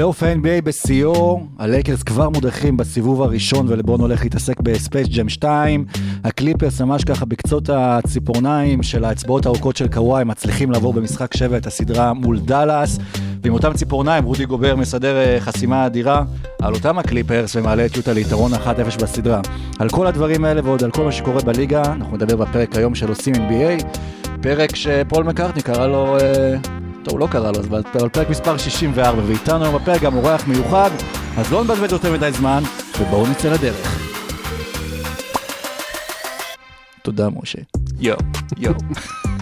[0.00, 5.84] פלייאוף ה-NBA בשיאו, הלייקרס כבר מודחים בסיבוב הראשון ולברון הולך להתעסק ב Space Jam 2.
[6.24, 11.66] הקליפרס ממש ככה בקצות הציפורניים של האצבעות הארוכות של קוואי מצליחים לעבור במשחק 7 את
[11.66, 12.98] הסדרה מול דאלאס.
[13.42, 16.24] ועם אותם ציפורניים רודי גובר מסדר אה, חסימה אדירה
[16.62, 18.58] על אותם הקליפרס ומעלה את יוטה ליתרון 1-0
[19.02, 19.40] בסדרה.
[19.78, 23.08] על כל הדברים האלה ועוד על כל מה שקורה בליגה, אנחנו נדבר בפרק היום של
[23.08, 23.84] עושים NBA.
[24.42, 26.18] פרק שפול מקארטני קרא לו...
[26.18, 27.82] אה, טוב, הוא לא קרא לו, אז אבל
[28.12, 30.90] פרק מספר 64, ואיתנו היום בפרק גם אורח מיוחד,
[31.38, 32.62] אז לא נבזבז יותר מדי זמן,
[33.00, 34.00] ובואו נצא לדרך.
[37.02, 37.58] תודה, משה.
[38.00, 38.18] יואו,
[38.58, 38.74] יואו.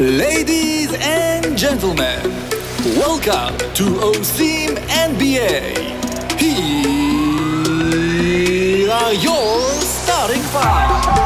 [0.00, 2.22] Ladies and gentlemen,
[3.02, 4.78] welcome to עושים
[5.10, 5.74] NBA.
[6.38, 6.52] Here
[8.92, 11.18] are your starting five.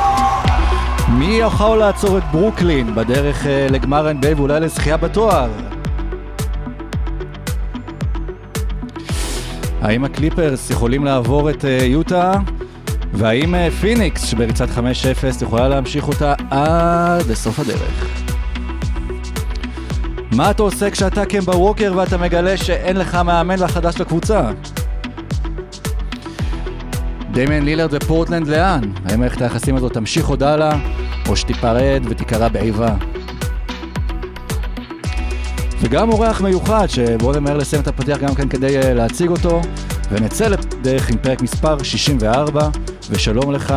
[1.09, 5.51] מי יכול לעצור את ברוקלין בדרך אה, לגמר NBA ואולי לזכייה בתואר?
[9.81, 12.33] האם הקליפרס יכולים לעבור את אה, יוטה?
[13.13, 18.12] והאם אה, פיניקס, שבריצת 5-0, יכולה להמשיך אותה עד לסוף הדרך?
[20.37, 24.51] מה אתה עושה כשאתה קמבה ווקר ואתה מגלה שאין לך מאמן החדש לקבוצה?
[27.33, 28.81] דמיין לילרד ופורטלנד לאן?
[29.05, 30.79] האם מערכת היחסים הזאת תמשיך עוד הלאה,
[31.29, 32.95] או שתיפרד ותיקרע באיבה?
[35.81, 39.61] וגם אורח מיוחד, שבואו נמהר לסיים את הפתיח גם כן כדי uh, להציג אותו,
[40.11, 42.69] ונצא לדרך עם פרק מספר 64,
[43.11, 43.75] ושלום לך.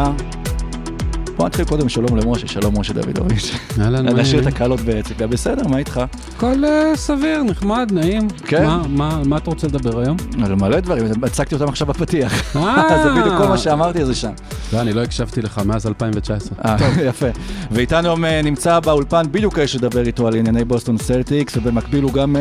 [1.46, 3.52] בוא נתחיל קודם שלום למשה, שלום משה דוידוביץ'.
[3.82, 4.48] אהלן, מה נשאיר את?
[4.48, 6.02] הקלות באצבע, בסדר, מה איתך?
[6.38, 8.28] הכל אה, סביר, נחמד, נעים.
[8.46, 8.66] כן?
[8.90, 10.18] מה- אתה רוצה לדבר היום?
[10.44, 12.56] על מלא דברים, הצגתי אותם עכשיו בפתיח.
[12.56, 12.84] אה.
[13.04, 14.32] זה בדיוק כל מה שאמרתי זה שם.
[14.74, 16.58] לא, אני לא הקשבתי לך מאז 2019.
[16.66, 16.76] אה,
[17.10, 17.28] יפה.
[17.72, 22.36] ואיתנו אה, נמצא באולפן בדיוק האיש לדבר איתו על ענייני בוסטון סלטיקס, ובמקביל הוא גם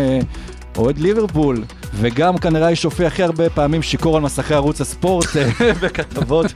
[0.77, 1.65] אוהד ליברפול,
[1.95, 6.47] וגם כנראה האיש שהופיע הכי הרבה פעמים שיכור על מסכי ערוץ הספורט, אה, בכתבות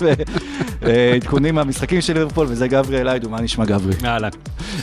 [0.81, 3.95] ועדכונים מהמשחקים של ליברפול, וזה גברי אליידו, מה נשמע גברי?
[4.05, 4.29] אהלן.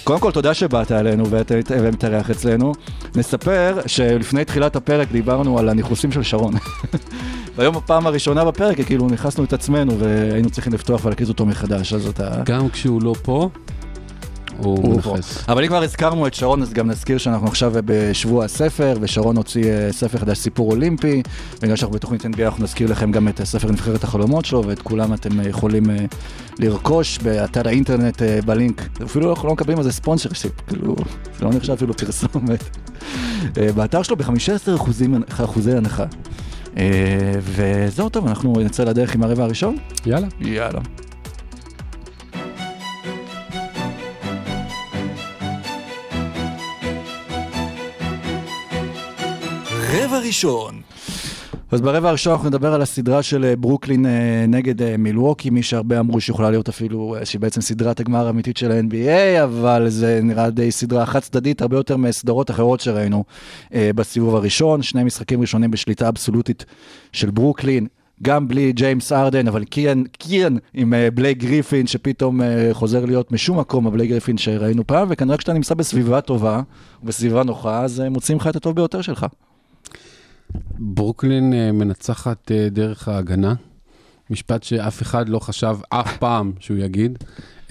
[0.04, 1.56] קודם כל, תודה שבאת אלינו ואתה
[1.94, 2.74] מתארח אצלנו.
[3.16, 6.54] נספר שלפני תחילת הפרק דיברנו על הניחוסים של שרון.
[7.56, 12.08] והיום בפעם הראשונה בפרק, כאילו נכנסנו את עצמנו והיינו צריכים לפתוח ולהקליט אותו מחדש, אז
[12.08, 12.42] אתה...
[12.46, 13.50] גם כשהוא לא פה,
[14.58, 15.14] הוא הוא.
[15.16, 15.44] מנכס.
[15.50, 19.72] אבל אם כבר הזכרנו את שרון, אז גם נזכיר שאנחנו עכשיו בשבוע הספר, ושרון הוציא
[19.72, 21.22] אה, ספר חדש, סיפור אולימפי,
[21.62, 25.14] בגלל שאנחנו בתוכנית NBA אנחנו נזכיר לכם גם את ספר נבחרת החלומות שלו, ואת כולם
[25.14, 25.96] אתם אה, יכולים אה,
[26.60, 28.82] לרכוש באתר האינטרנט אה, בלינק.
[29.04, 30.30] אפילו אנחנו לא מקבלים על זה ספונסר
[30.68, 30.96] כאילו,
[31.40, 32.64] זה לא נחשב אפילו פרסומת.
[33.58, 34.76] אה, באתר שלו ב-15
[35.44, 36.06] אחוזי הנחה.
[36.78, 39.78] אה, וזהו טוב, אנחנו נצא לדרך עם הרבע הראשון?
[40.06, 40.28] יאללה.
[40.40, 40.80] יאללה.
[50.04, 50.82] רבע ראשון.
[51.72, 55.64] אז ברבע הראשון אנחנו נדבר על הסדרה של אה, ברוקלין אה, נגד אה, מילווקי, מי
[55.64, 60.50] שהרבה אמרו שיכולה להיות אפילו, שהיא בעצם סדרת הגמר האמיתית של ה-NBA, אבל זה נראה
[60.50, 63.24] די סדרה חד צדדית, הרבה יותר מסדרות אחרות שראינו
[63.72, 66.66] בסיבוב הראשון, שני משחקים ראשונים בשליטה אבסולוטית
[67.12, 67.88] של ברוקלין.
[68.24, 72.42] גם בלי ג'יימס הארדן, אבל כאן, כאן עם בלייק גריפין, שפתאום
[72.72, 76.62] חוזר להיות משום מקום, הבלייק גריפין שראינו פעם, וכנראה כשאתה נמצא בסביבה טובה,
[77.04, 79.26] בסביבה נוחה, אז מוצאים לך את הטוב ביותר שלך.
[80.80, 83.54] ברוקלין אה, מנצחת אה, דרך ההגנה.
[84.30, 87.18] משפט שאף אחד לא חשב אף פעם שהוא יגיד.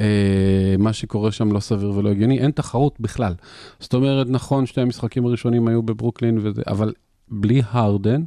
[0.01, 3.35] אה, מה שקורה שם לא סביר ולא הגיוני, אין תחרות בכלל.
[3.81, 6.93] זאת אומרת, נכון, שתי המשחקים הראשונים היו בברוקלין, וזה, אבל
[7.29, 8.23] בלי הרדן,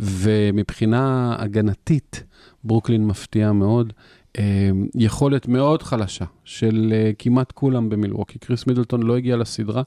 [0.00, 2.22] ומבחינה הגנתית,
[2.64, 3.92] ברוקלין מפתיעה מאוד.
[4.38, 8.38] אה, יכולת מאוד חלשה של אה, כמעט כולם במילווקי.
[8.38, 9.82] קריס מידלטון לא הגיע לסדרה.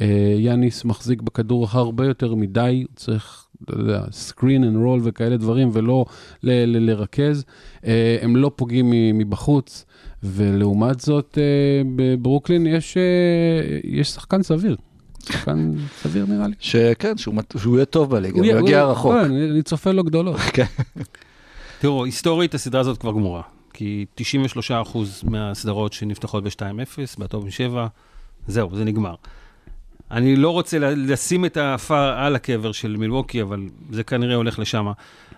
[0.00, 0.06] אה,
[0.38, 5.70] יאניס מחזיק בכדור הרבה יותר מדי, הוא צריך, אתה יודע, screen and roll וכאלה דברים,
[5.72, 6.04] ולא
[6.42, 7.44] ל- ל- לרכז.
[7.86, 9.84] אה, הם לא פוגעים מ- מבחוץ,
[10.22, 11.38] ולעומת זאת,
[11.96, 12.96] בברוקלין יש,
[13.84, 14.76] יש שחקן סביר.
[15.26, 15.72] שחקן
[16.02, 16.54] סביר נראה לי.
[16.58, 19.12] שכן, שהוא שהוא יהיה טוב בליגה, הוא יגיע רחוק.
[19.12, 20.36] כן, אני אני צופה לו גדולות.
[20.36, 20.64] כן.
[21.80, 23.42] תראו, היסטורית הסדרה הזאת כבר גמורה.
[23.74, 27.76] כי 93% מהסדרות שנפתחות ב-2-0, בטוב מ-7,
[28.46, 29.14] זהו, זה נגמר.
[30.10, 33.60] אני לא רוצה לשים את העפר על הקבר של מילווקי, אבל
[33.90, 34.86] זה כנראה הולך לשם.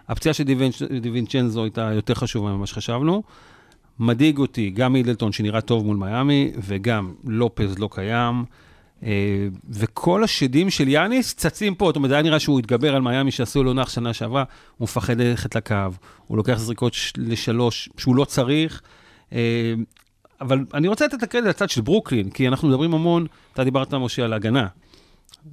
[0.08, 3.22] הפציעה של דיווינצ'- דיווינצ'נזו הייתה יותר חשובה ממה שחשבנו.
[3.98, 8.44] מדאיג אותי גם מידלטון שנראה טוב מול מיאמי, וגם לופז לא קיים.
[9.04, 9.10] אה,
[9.70, 13.30] וכל השדים של יאניס צצים פה, זאת אומרת, זה היה נראה שהוא התגבר על מיאמי
[13.30, 14.44] שעשו לו נח שנה שעברה,
[14.76, 15.76] הוא מפחד ללכת לקו,
[16.26, 18.82] הוא לוקח זריקות לשלוש שהוא לא צריך.
[19.32, 19.74] אה,
[20.40, 23.94] אבל אני רוצה לתת את הקרדיט לצד של ברוקלין, כי אנחנו מדברים המון, אתה דיברת,
[23.94, 24.66] משה, על ההגנה.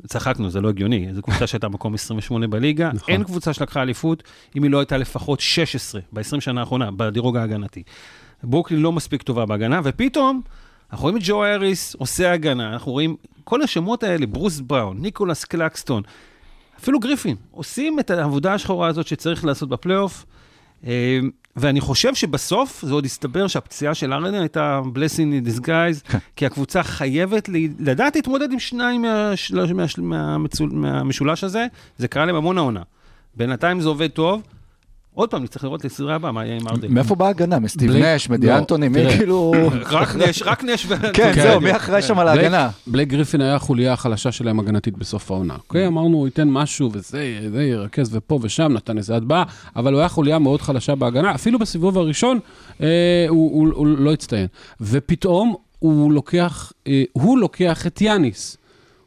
[0.08, 3.14] צחקנו, זה לא הגיוני, זו קבוצה שהייתה מקום 28 בליגה, נכון.
[3.14, 4.24] אין קבוצה שלקחה אליפות
[4.56, 7.84] אם היא לא הייתה לפחות 16 ב-20 שנה האחרונה, בדירוג ההגנתי.
[8.44, 10.42] ברוקלין לא מספיק טובה בהגנה, ופתאום
[10.92, 15.46] אנחנו רואים את ג'ו האריס עושה הגנה, אנחנו רואים כל השמות האלה, ברוס בראון, ניקולס
[15.46, 16.04] קלקסטון,
[16.80, 20.26] אפילו גריפין, עושים את העבודה השחורה הזאת שצריך לעשות בפלייאוף.
[20.88, 21.20] אה,
[21.56, 26.84] ואני חושב שבסוף זה עוד הסתבר שהפציעה של ארדן הייתה blessing in disguise, כי הקבוצה
[26.84, 29.06] חייבת ל- לדעת להתמודד עם שניים
[30.72, 31.66] מהמשולש הזה,
[31.98, 32.82] זה קרה להם המון העונה.
[33.36, 34.42] בינתיים זה עובד טוב.
[35.14, 36.94] עוד פעם, נצטרך לראות לסדרה הבאה מה יהיה עם ארדן.
[36.94, 37.60] מאיפה באה ההגנה?
[37.60, 39.10] מסטיב נש, לא, מדיאנטוני, מי.
[39.10, 39.52] כאילו...
[39.90, 40.86] רק נש, רק נש.
[41.14, 41.34] כן.
[41.36, 42.70] זהו, מי אחראי שם על ההגנה?
[42.88, 45.56] בלייק גריפין היה החוליה החלשה שלהם הגנתית בסוף העונה.
[45.56, 49.44] אוקיי, אמרנו, הוא ייתן משהו וזה, זה ירכז ופה ושם, נתן איזה הטבעה,
[49.76, 52.40] אבל הוא היה חוליה מאוד חלשה בהגנה, אפילו בסיבוב הראשון
[52.82, 54.48] אה, הוא לא הצטיין.
[54.82, 58.58] ופתאום הוא לוקח, אה, הוא לוקח את יאניס.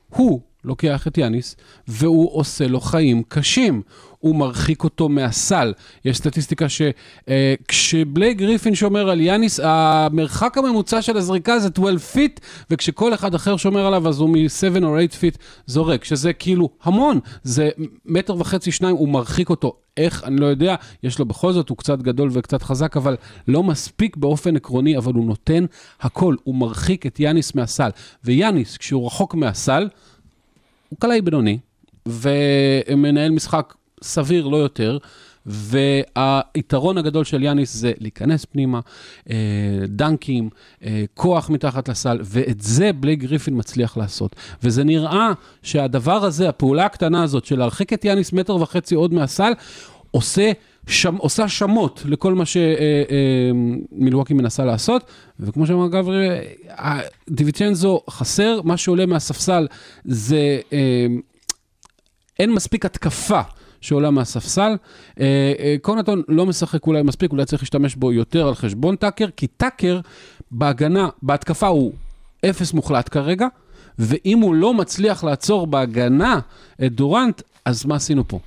[0.08, 1.56] הוא לוקח את יאניס,
[1.88, 3.82] והוא עושה לו חיים קשים.
[4.24, 5.72] הוא מרחיק אותו מהסל.
[6.04, 12.40] יש סטטיסטיקה שכשבלייק גריפין שומר על יאניס, המרחק הממוצע של הזריקה זה 12 feet,
[12.70, 17.20] וכשכל אחד אחר שומר עליו, אז הוא מ-7 או 8 feet זורק, שזה כאילו המון.
[17.42, 17.70] זה
[18.06, 19.76] מטר וחצי, שניים, הוא מרחיק אותו.
[19.96, 23.16] איך, אני לא יודע, יש לו בכל זאת, הוא קצת גדול וקצת חזק, אבל
[23.48, 25.64] לא מספיק באופן עקרוני, אבל הוא נותן
[26.00, 27.88] הכל, הוא מרחיק את יאניס מהסל.
[28.24, 29.88] ויאניס, כשהוא רחוק מהסל,
[30.88, 31.58] הוא קלעי בינוני,
[32.06, 33.74] ומנהל משחק
[34.04, 34.98] סביר, לא יותר,
[35.46, 38.80] והיתרון הגדול של יאניס זה להיכנס פנימה,
[39.30, 39.36] אה,
[39.88, 40.48] דנקים,
[40.84, 44.36] אה, כוח מתחת לסל, ואת זה בלייק גריפין מצליח לעשות.
[44.62, 49.52] וזה נראה שהדבר הזה, הפעולה הקטנה הזאת של להרחיק את יאניס מטר וחצי עוד מהסל,
[50.10, 50.52] עושה...
[50.86, 55.02] שם, עושה שמות לכל מה שמילווקי מנסה לעשות,
[55.40, 56.28] וכמו שאמר גברי,
[56.68, 59.66] אה, דיוויצ'נזו חסר, מה שעולה מהספסל
[60.04, 61.06] זה אה,
[62.38, 63.40] אין מספיק התקפה
[63.84, 64.76] שעולה מהספסל.
[65.20, 69.26] אה, אה, קונטון לא משחק אולי מספיק, אולי צריך להשתמש בו יותר על חשבון טאקר,
[69.36, 70.00] כי טאקר
[70.50, 71.92] בהגנה, בהתקפה הוא
[72.50, 73.46] אפס מוחלט כרגע,
[73.98, 76.40] ואם הוא לא מצליח לעצור בהגנה
[76.84, 78.38] את דורנט, אז מה עשינו פה?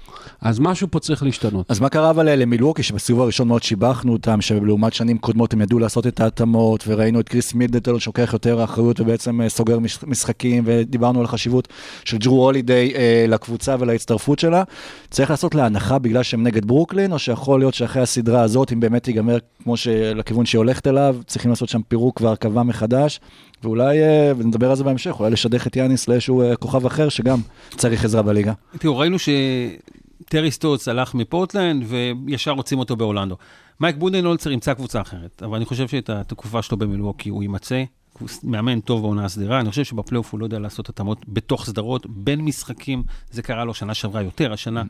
[0.42, 1.72] אז משהו פה צריך להשתנות.
[1.72, 5.80] אז מה קרה אבל למילווקי, שבסיבוב הראשון מאוד שיבחנו אותם, שלעומת שנים קודמות הם ידעו
[5.80, 10.64] לעשות את ההתאמות, וראינו את קריס מידלטון שלוקח יותר אחריות ובעצם אה, סוגר מש- משחקים,
[10.66, 11.68] ודיברנו על החשיבות
[12.06, 14.64] של ג'רו הולידיי אה, לקבוצה ולהצטרפות שלה.
[15.10, 18.80] צריך לעשות לה הנחה בגלל שהם נגד ברוקלין, או שיכול להיות שאחרי הסדרה הזאת, אם
[18.80, 23.20] באמת ייגמר כמו שלכיוון שהיא הולכת אליו, צריכים לעשות שם פירוק והרכבה מחדש,
[23.64, 27.40] ואולי, אה, ונדבר על זה בהמשך, אולי לשדך את יאניס לאיזשהו אה, כוכב אחר שגם
[27.70, 28.54] צריך עזרה בליגה.
[28.80, 33.38] תראו, ראינו שטרי סטוץ הלך מפורטלנד וישר רוצים אותו באורלנדו.
[33.80, 37.84] מייק בודנולצר ימצא קבוצה אחרת, אבל אני חושב שאת התקופה שלו במילווקי הוא יימצא.
[38.20, 42.06] הוא מאמן טוב בעונה הסדירה, אני חושב שבפלייאוף הוא לא יודע לעשות התאמות בתוך סדרות,
[42.10, 44.84] בין משחקים, זה קרה לו שנה שעברה יותר, השנה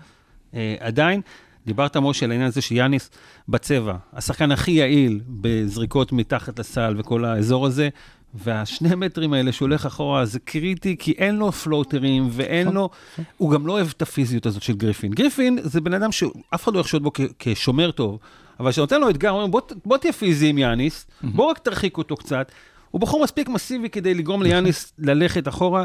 [0.54, 1.22] אה, עדיין.
[1.66, 3.10] דיברת, משה, על העניין הזה שיאניס
[3.50, 7.90] בצבע, השחקן הכי יעיל בזריקות מתחת לסל וכל האזור הזה,
[8.34, 12.90] והשני מטרים האלה שהולך אחורה זה קריטי, כי אין לו פלוטרים ואין לו,
[13.38, 15.12] הוא גם לא אוהב את הפיזיות הזאת של גריפין.
[15.12, 18.20] גריפין זה בן אדם שאף אחד לא יחשוד בו כשומר טוב,
[18.60, 21.98] אבל כשנותן לו אתגר, הוא אומר, בוא, בוא תהיה פיזי עם יאניס, בוא רק תרחיק
[21.98, 22.52] אותו קצת.
[22.92, 25.84] הוא בחור מספיק מסיבי כדי לגרום ליאניס ללכת אחורה.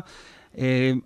[0.54, 0.58] Uh,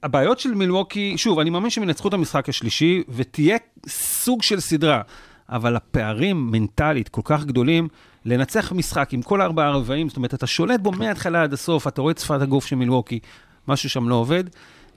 [0.03, 3.57] הבעיות של מילווקי, שוב, אני מאמין שהם ינצחו את המשחק השלישי, ותהיה
[3.89, 5.01] סוג של סדרה,
[5.49, 7.89] אבל הפערים מנטלית כל כך גדולים,
[8.27, 12.01] לנצח משחק עם כל ארבעה רבעים, זאת אומרת, אתה שולט בו מההתחלה עד הסוף, אתה
[12.01, 13.19] רואה את שפת הגוף של מילווקי,
[13.69, 14.45] משהו שם לא עובד.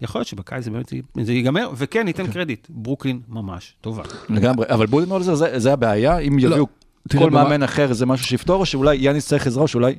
[0.01, 4.03] יכול להיות שבקיץ זה באמת זה ייגמר, וכן, ניתן קרדיט, ברוקלין ממש טובה.
[4.29, 6.67] לגמרי, אבל בודנולזר זה, זה הבעיה, אם יביאו
[7.09, 9.95] תראה, כל מאמן אחר זה משהו שיפתור, או שאולי יאניס צריך עזרה, או שאולי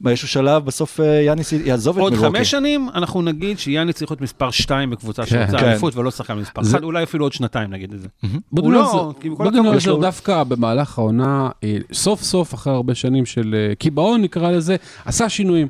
[0.00, 2.38] באיזשהו שלב בסוף אה, יאניס יעזוב את עוד מילווקי.
[2.38, 5.28] חמש שנים, אנחנו נגיד שיאני צריך להיות מספר 2 בקבוצה כן.
[5.46, 5.68] שרוצה כן.
[5.68, 8.08] אליפות, ולא שחקן מספר זה- 1, אולי אפילו עוד שנתיים נגיד את זה.
[8.50, 14.22] הוא לא, הכבוד, דווקא במהלך העונה, אה, סוף סוף, אחרי הרבה שנים של אה, קיבעון
[14.22, 15.68] נקרא לזה, עשה שינויים.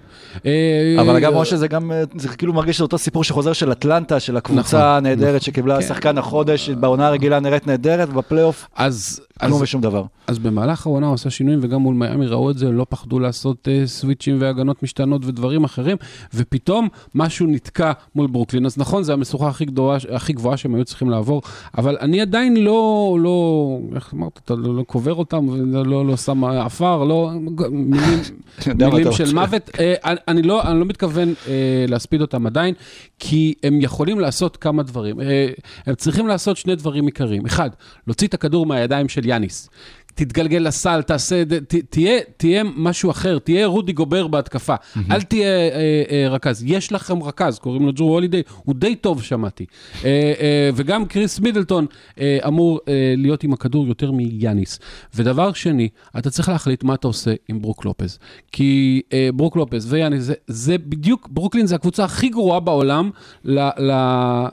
[1.00, 4.36] אבל אגב, משה, זה גם, זה כאילו מרגיש שזה אותו סיפור שחוזר של אטלנטה, של
[4.36, 5.86] הקבוצה נכון, הנהדרת שקיבלה כן.
[5.88, 10.04] שחקן החודש, בעונה הרגילה נראית נהדרת, ובפלייאוף אז, כלום ושום דבר.
[10.26, 13.68] אז במהלך העונה הוא עשה שינויים, וגם מול מיאמי ראו את זה, לא פחדו לעשות
[13.68, 15.96] אה, סוויצ'ים והגנות משתנות ודברים אחרים,
[16.34, 18.66] ופתאום משהו נתקע מול ברוקלין.
[18.66, 21.42] אז נכון, זו המשוכה הכי גבוהה, הכי גבוהה שהם היו צריכים לעבור,
[21.78, 26.16] אבל אני עדיין לא, לא, איך אמרת, אתה לא, לא קובר אותם, ולא לא, לא
[26.16, 27.30] שם עפר, לא,
[27.70, 28.18] מילים,
[28.92, 29.34] מילים של.
[29.34, 29.70] מוות.
[29.78, 32.74] אה, אני, אני, לא, אני לא מתכוון אה, להספיד אותם עדיין,
[33.18, 35.20] כי הם יכולים לעשות כמה דברים.
[35.20, 35.48] אה,
[35.86, 37.46] הם צריכים לעשות שני דברים עיקריים.
[37.46, 37.70] אחד,
[38.06, 39.70] להוציא את הכדור מהידיים של יאניס.
[40.18, 44.74] תתגלגל לסל, תעשה, ת, תהיה, תהיה משהו אחר, תהיה רודי גובר בהתקפה.
[45.10, 46.64] אל תהיה אה, אה, רכז.
[46.66, 49.66] יש לכם רכז, קוראים לו ג'רו הולידיי, הוא די טוב, שמעתי.
[50.04, 51.86] אה, אה, וגם קריס מידלטון
[52.20, 54.78] אה, אמור אה, להיות עם הכדור יותר מיאניס.
[55.14, 58.18] ודבר שני, אתה צריך להחליט מה אתה עושה עם ברוק לופז.
[58.52, 63.10] כי אה, ברוק לופז ויאניס, זה, זה בדיוק, ברוקלין זה הקבוצה הכי גרועה בעולם
[63.44, 63.92] ל, ל,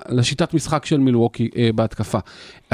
[0.10, 2.20] לשיטת משחק של מילווקי אה, בהתקפה.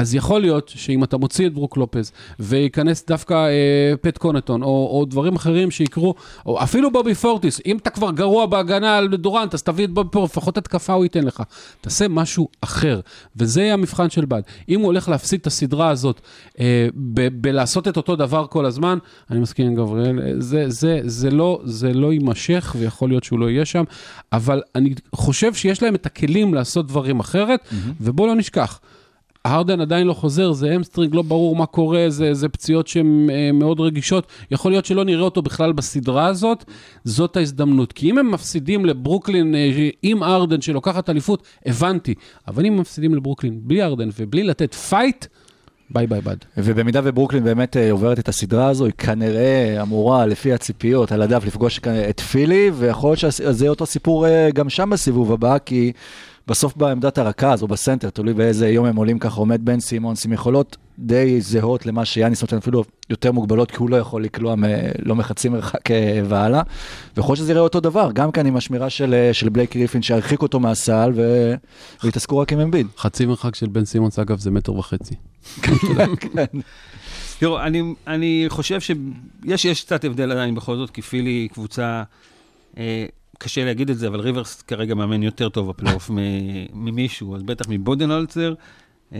[0.02, 4.68] אז יכול להיות שאם אתה מוציא את ברוק לופז וייכנס דווקא אה, פט קונטון, או,
[4.68, 6.14] או דברים אחרים שיקרו,
[6.46, 10.08] או אפילו בובי פורטיס, אם אתה כבר גרוע בהגנה על דורנט, אז תביא את בובי
[10.10, 11.42] פורטיס, לפחות התקפה הוא ייתן לך.
[11.80, 13.00] תעשה משהו אחר,
[13.36, 14.42] וזה יהיה המבחן של בד.
[14.68, 16.20] אם הוא הולך להפסיד את הסדרה הזאת
[16.60, 18.98] אה, ב- בלעשות את אותו דבר כל הזמן,
[19.30, 23.38] אני מסכים עם גבריאל, אה, זה, זה, זה, לא, זה לא יימשך, ויכול להיות שהוא
[23.38, 23.84] לא יהיה שם,
[24.32, 27.60] אבל אני חושב שיש להם את הכלים לעשות דברים אחרת,
[28.00, 28.80] ובואו לא נשכח.
[29.44, 33.52] הארדן עדיין לא חוזר, זה hamstring, לא ברור מה קורה, זה, זה פציעות שהן אה,
[33.52, 34.26] מאוד רגישות.
[34.50, 36.64] יכול להיות שלא נראה אותו בכלל בסדרה הזאת,
[37.04, 37.92] זאת ההזדמנות.
[37.92, 42.14] כי אם הם מפסידים לברוקלין אה, עם הארדן שלוקחת אליפות, הבנתי.
[42.48, 45.26] אבל אם הם מפסידים לברוקלין בלי הארדן ובלי לתת fight,
[45.90, 46.36] bye bye בוד.
[46.56, 51.44] ובמידה וברוקלין באמת אה, עוברת את הסדרה הזו, היא כנראה אמורה, לפי הציפיות, על הדף
[51.46, 51.80] לפגוש
[52.10, 55.92] את פילי, ויכול להיות שזה אותו סיפור גם שם בסיבוב הבא, כי
[56.46, 60.32] בסוף בעמדת הרכז או בסנטר, תלוי באיזה יום הם עולים ככה, עומד בן סימונס עם
[60.32, 64.64] יכולות די זהות למה שיאניס נותן, אפילו יותר מוגבלות, כי הוא לא יכול לקלוע מ-
[64.98, 66.62] לא מחצי מרחק אה, והלאה.
[67.16, 70.42] ויכול שזה יראה אותו דבר, גם כאן עם השמירה של, אה, של בלייק ריפין, שהרחיק
[70.42, 71.52] אותו מהסל, ו...
[72.04, 72.86] והתעסקו רק עם אמביד.
[72.98, 75.14] חצי מרחק של בן סימונס, אגב, זה מטר וחצי.
[77.38, 82.02] תראו, אני, אני חושב שיש יש קצת הבדל עדיין בכל זאת, כי פילי היא קבוצה,
[82.78, 83.06] אה,
[83.38, 86.10] קשה להגיד את זה, אבל ריברס כרגע מאמן יותר טוב בפלייאוף
[86.72, 88.54] ממישהו, אז בטח מבודנהולצר,
[89.12, 89.18] אה,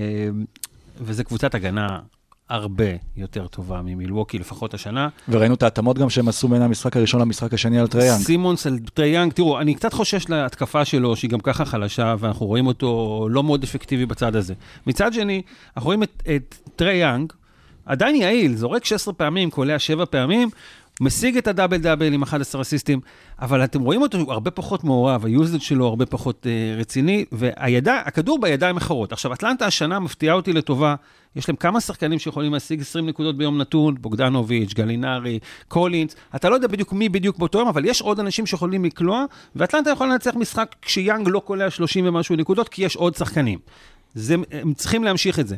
[1.01, 1.99] וזו קבוצת הגנה
[2.53, 2.85] הרבה
[3.17, 5.09] יותר טובה ממילווקי, לפחות השנה.
[5.29, 8.21] וראינו את ההתאמות גם שהם עשו בין המשחק הראשון למשחק השני על טריי יאנג.
[8.21, 12.47] סימונס על טריי יאנג, תראו, אני קצת חושש להתקפה שלו, שהיא גם ככה חלשה, ואנחנו
[12.47, 14.55] רואים אותו לא מאוד אפקטיבי בצד הזה.
[14.87, 15.43] מצד שני,
[15.77, 17.33] אנחנו רואים את, את טריי יאנג,
[17.87, 20.51] עדיין יעיל, זורק 16 פעמים, קולע 7 פעמים,
[21.03, 23.01] משיג את הדאבל דאבל עם 11 אסיסטים,
[23.41, 28.41] אבל אתם רואים אותו, הוא הרבה פחות מעורב, היוזד שלו הרבה פחות אה, רציני, והכדור
[28.41, 29.13] בידיים אחרות.
[29.13, 30.95] עכשיו, אטלנטה השנה מפתיעה אותי לטובה,
[31.37, 36.55] יש להם כמה שחקנים שיכולים להשיג 20 נקודות ביום נתון, בוגדנוביץ', גלינרי, קולינס, אתה לא
[36.55, 39.25] יודע בדיוק מי בדיוק באותו יום, אבל יש עוד אנשים שיכולים לקלוע,
[39.57, 43.59] ואטלנטה יכולה לנצח משחק כשיאנג לא קולע 30 ומשהו נקודות, כי יש עוד שחקנים.
[44.15, 45.57] זה, הם צריכים להמשיך את זה.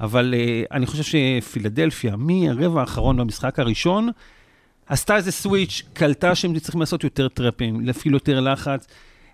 [0.00, 4.08] אבל uh, אני חושב שפילדלפיה, מהרבע האחרון במשחק הראשון,
[4.86, 8.86] עשתה איזה סוויץ', קלטה שהם צריכים לעשות יותר טראפים, להפעיל יותר לחץ.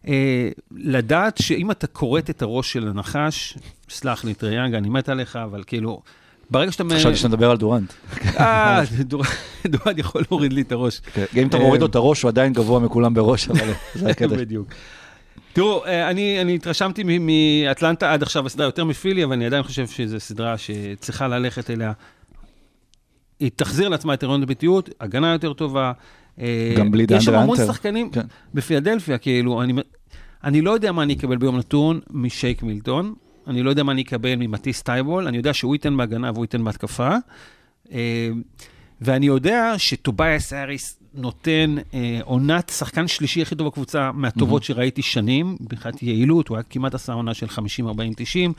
[0.09, 3.59] אה, לדעת שאם אתה כורת את הראש של הנחש,
[3.91, 6.03] סלח לי, טריאנגה, אני מת עליך, אבל כאילו,
[6.51, 6.85] ברגע שאתה...
[6.95, 7.93] חשבתי שאתה מדבר על דורנט.
[8.39, 9.23] אה, דור-
[9.67, 11.01] דורנט יכול להוריד לי את הראש.
[11.01, 14.27] כן, אם אתה מוריד לו את הראש, הוא עדיין גבוה מכולם בראש, אבל זה הקטע.
[14.37, 14.69] בדיוק.
[15.53, 19.87] תראו, אה, אני, אני התרשמתי מאטלנטה עד עכשיו הסדרה יותר מפילי, אבל אני עדיין חושב
[19.87, 21.93] שזו סדרה שצריכה ללכת אליה.
[23.41, 25.93] היא תחזיר לעצמה את יתרון הביתיות, הגנה יותר טובה.
[26.41, 27.57] אה, גם בלי, יש שם המון.
[27.57, 28.27] שחקנים כן.
[28.55, 29.73] בפילדלפיה, כאילו, אני,
[30.45, 33.15] אני לא יודע מה אני אקבל ביום נתון משייק מילטון,
[33.47, 36.65] אני לא יודע מה אני אקבל ממטיס תייבול, אני יודע שהוא ייתן בהגנה והוא ייתן
[36.65, 37.17] בהתקפה.
[37.93, 38.31] אה,
[39.01, 45.57] ואני יודע שטוביאס האריס נותן אה, עונת שחקן שלישי הכי טוב בקבוצה, מהטובות שראיתי שנים,
[45.61, 48.53] מבחינת יעילות, הוא היה כמעט עשה עונה של 50, 40, 90.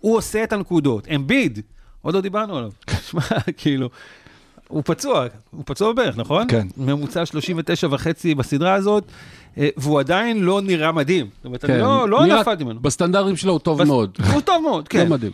[0.00, 1.08] הוא עושה את הנקודות.
[1.14, 1.60] אמביד,
[2.02, 2.70] עוד לא דיברנו עליו.
[3.10, 3.20] שמע,
[3.56, 3.88] כאילו,
[4.68, 6.44] הוא פצוע, הוא פצוע בברך, נכון?
[6.48, 6.66] כן.
[6.76, 9.04] ממוצע 39 וחצי בסדרה הזאת,
[9.58, 11.26] אה, והוא עדיין לא נראה מדהים.
[11.36, 12.80] זאת אומרת, אני כן, לא, לא נראה- נפלתי ממנו.
[12.80, 14.16] בסטנדרטים שלו הוא טוב בס- מאוד.
[14.32, 14.98] הוא טוב מאוד, כן.
[14.98, 15.32] לא מדהים.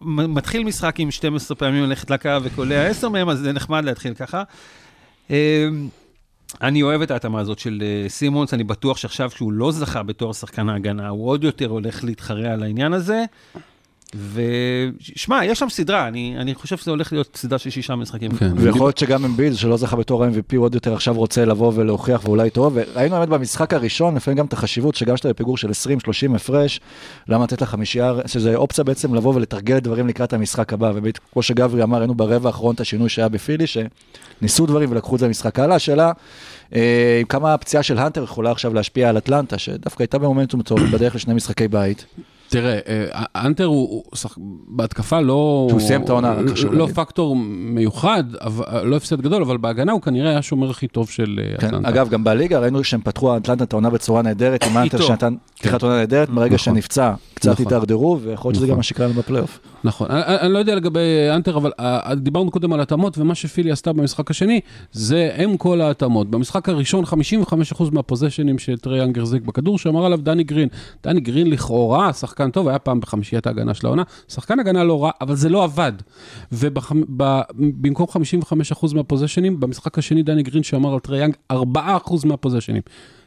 [0.00, 4.42] מתחיל משחק עם 12 פעמים ללכת לקו וקולע 10 מהם, אז זה נחמד להתחיל ככה.
[5.30, 5.34] אמ,
[6.62, 10.34] אני אוהב את ההתאמה הזאת של אה, סימונס, אני בטוח שעכשיו שהוא לא זכה בתור
[10.34, 13.24] שחקן ההגנה, הוא עוד יותר הולך להתחרע על העניין הזה.
[14.14, 18.32] ושמע, יש שם סדרה, אני, אני חושב שזה הולך להיות סדרה של שישה משחקים.
[18.32, 18.52] כן.
[18.56, 22.24] ויכול להיות שגם אמביד, שלא זכה בתור ה-MVP, הוא עוד יותר עכשיו רוצה לבוא ולהוכיח
[22.24, 22.72] ואולי טוב.
[22.76, 26.80] וראינו באמת במשחק הראשון, לפעמים גם את החשיבות, שגם כשאתה בפיגור של 20-30 הפרש,
[27.28, 30.92] למה לתת לחמישייה, שזה אופציה בעצם לבוא ולתרגל דברים לקראת המשחק הבא.
[30.94, 35.26] וכמו שגברי אמר, ראינו ברבע האחרון את השינוי שהיה בפילי, שניסו דברים ולקחו את זה
[35.26, 35.76] למשחק הלאה.
[35.76, 36.12] השאלה,
[36.74, 41.14] אה, כמה הפציעה של האנטר יכולה עכשיו להשפיע על אטלנטה, שדווקא הייתה במומנטום טוב, בדרך
[41.14, 42.06] לשני משחקי בית.
[42.50, 44.02] תראה, אה, האנטר הוא.
[44.68, 45.66] בהתקפה לא...
[45.70, 46.88] שהוא סיים את העונה, רק לא, חשוב לא.
[46.94, 51.40] פקטור מיוחד, אבל, לא הפסד גדול, אבל בהגנה הוא כנראה היה השומר הכי טוב של
[51.42, 51.88] אה, כן, אטלנטה.
[51.88, 55.02] אגב, גם בליגה ראינו שהם פתחו אטלנטה את העונה בצורה נהדרת, עם איתו.
[55.02, 56.74] שנתן פתיחת עונה נהדרת, ברגע נכון.
[56.74, 57.66] שנפצע, קצת נכון.
[57.66, 58.70] הידרדרו, ויכול להיות שזה נכון.
[58.70, 59.60] גם מה שקרה לנו בפלייאוף.
[59.84, 63.70] נכון, אני, אני לא יודע לגבי האנטר, אבל אה, דיברנו קודם על התאמות, ומה שפילי
[63.70, 64.60] עשתה במשחק השני,
[64.92, 66.30] זה הם כל ההתאמות.
[66.30, 70.68] במשחק הראשון, 55% מה possessionים שטרי יאנג החזיק בכדור, שמר עליו דני גרין.
[71.04, 75.10] דני גרין לכאורה, שחקן טוב, היה פעם בחמישיית ההגנה של העונה, שחקן הגנה לא רע,
[75.20, 75.92] אבל זה לא עבד.
[76.52, 78.06] ובמקום
[78.72, 81.56] 55% מה possessionים, במשחק השני דני גרין שמר על טרי יאנג, 4%
[82.24, 82.82] מה possessionים.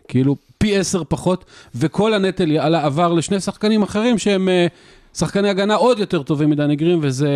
[0.08, 4.68] כאילו פי עשר פחות, וכל הנטל עבר לשני שחקנים אחרים שהם אה,
[5.18, 7.30] שחקני הגנה עוד יותר טובים מדני גרין, וזה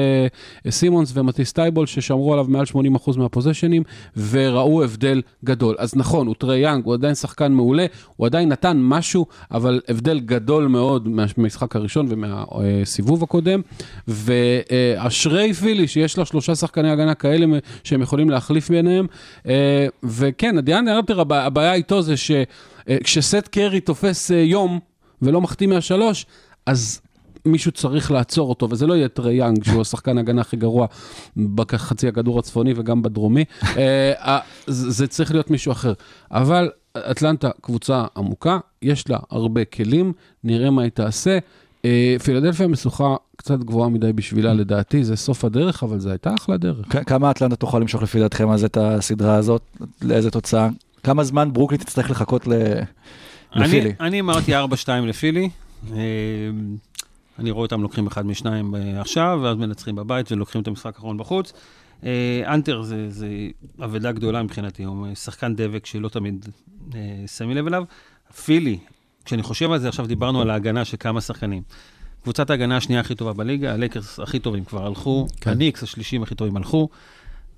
[0.66, 2.66] אה, סימונס ומטיס תייבול, ששמרו עליו מעל
[3.06, 3.84] 80% מה possessionים,
[4.30, 5.76] וראו הבדל גדול.
[5.80, 10.20] אז נכון, הוא טרי יאנג, הוא עדיין שחקן מעולה, הוא עדיין נתן משהו, אבל הבדל
[10.20, 13.62] גדול מאוד מהמשחק הראשון ומהסיבוב הקודם,
[14.08, 17.46] ואשרי פילי שיש לה שלושה שחקני הגנה כאלה
[17.84, 19.08] שהם יכולים להחליף ביניהם,
[19.48, 24.80] אה, וכן, דיאן ארטר, הבע- הבעיה איתו זה שכשסט קרי תופס אה, יום
[25.22, 26.26] ולא מחטיא מהשלוש,
[26.66, 27.02] אז
[27.48, 30.88] מישהו צריך לעצור אותו, וזה לא יהיה טרי יאנג, שהוא השחקן ההגנה הכי גרוע
[31.38, 33.44] בחצי הכדור הצפוני וגם בדרומי.
[33.78, 35.94] אה, אה, זה צריך להיות מישהו אחר.
[36.32, 40.14] אבל אטלנטה קבוצה עמוקה, יש לה הרבה כלים,
[40.44, 41.38] נראה מה היא תעשה.
[41.86, 46.58] אה, פילדלפיה משוכה קצת גבוהה מדי בשבילה לדעתי, זה סוף הדרך, אבל זו הייתה אחלה
[46.58, 46.86] דרך.
[46.90, 49.62] כ- כמה אטלנטה תוכל למשוך לפי דעתכם אז את הסדרה הזאת?
[50.02, 50.70] לאיזה תוצאה?
[51.04, 52.52] כמה זמן ברוקלין תצטרך לחכות ל-
[53.56, 53.80] לפילי?
[54.00, 54.60] אני, אני אמרתי 4-2
[55.08, 55.50] לפילי.
[57.38, 60.96] אה, אני רואה אותם לוקחים אחד משניים אה, עכשיו, ואז מנצחים בבית ולוקחים את המשחק
[60.96, 61.54] האחרון בחוץ.
[62.04, 63.28] אה, האנטר זה, זה
[63.84, 66.46] אבדה גדולה מבחינתי, הוא שחקן דבק שלא תמיד
[66.96, 67.84] אה, שמים לב אליו.
[68.46, 68.78] פילי,
[69.26, 71.64] כשאני חושב על זה, עכשיו דיברנו על ההגנה של כמה שחקנים.
[72.24, 75.52] קבוצת ההגנה השנייה הכי טובה בליגה, הלייקרס הכי טובים כבר הלכו, כן.
[75.52, 76.90] הניקס השלישים הכי טובים הלכו.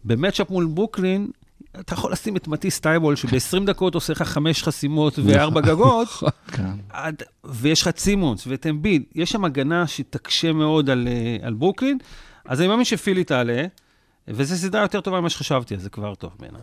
[0.05, 1.32] ב matchup מול ברוקלין,
[1.80, 6.08] אתה יכול לשים את מתיס טייבול, שב-20 דקות עושה לך חמש חסימות וארבע גגות,
[6.56, 6.72] כן.
[6.89, 11.98] עד, ויש לך סימונס ואת אמביד, יש שם הגנה שתקשה מאוד על, אה, על ברוקלין,
[12.45, 13.65] אז אני מאמין שפילי תעלה,
[14.28, 16.62] וזו סדרה יותר טובה ממה שחשבתי, אז זה כבר טוב בעיניי.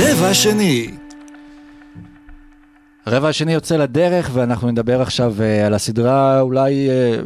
[0.00, 1.07] רבע שני.
[3.08, 7.16] הרבע השני יוצא לדרך ואנחנו נדבר עכשיו אה, על הסדרה אולי אה,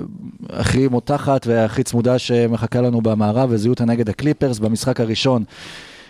[0.48, 5.44] הכי מותחת והכי צמודה שמחכה לנו במערב, וזה יוטה נגד הקליפרס במשחק הראשון.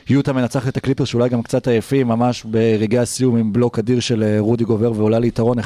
[0.09, 4.23] יוטה מנצחת את הקליפרס שאולי גם קצת עייפים, ממש ברגעי הסיום עם בלוק אדיר של
[4.23, 5.63] אה, רודי גובר ועולה ליתרון 1-0.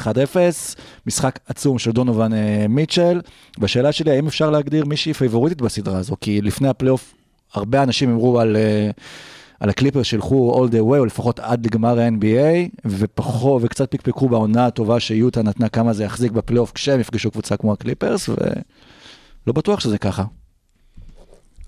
[1.07, 2.31] משחק עצום של דונובן
[2.69, 3.21] מיטשל.
[3.57, 6.15] והשאלה שלי, האם אפשר להגדיר מישהי פייבוריטית בסדרה הזו?
[6.21, 7.13] כי לפני הפלייאוף
[7.53, 8.55] הרבה אנשים אמרו על...
[8.55, 8.89] אה,
[9.59, 14.65] על הקליפרס שילכו all the way, או לפחות עד לגמר ה-NBA, ופחות, וקצת פקפקו בעונה
[14.65, 19.97] הטובה שיוטה נתנה כמה זה יחזיק בפלייאוף כשהם יפגשו קבוצה כמו הקליפרס, ולא בטוח שזה
[19.97, 20.23] ככה.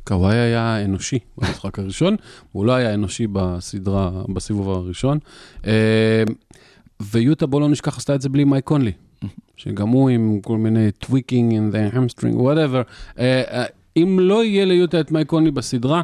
[0.04, 2.16] קוואי היה אנושי במשחק הראשון,
[2.52, 5.20] הוא לא היה אנושי בסדרה, בסיבוב הראשון.
[5.68, 6.24] אה,
[7.02, 8.92] ויוטה, בוא לא נשכח, עשתה את זה בלי מייק קונלי,
[9.58, 11.98] שגם הוא עם כל מיני tweaking in the.
[13.20, 13.66] אה, אה,
[13.98, 16.02] אם לא יהיה ליוטה את מייק קונלי בסדרה,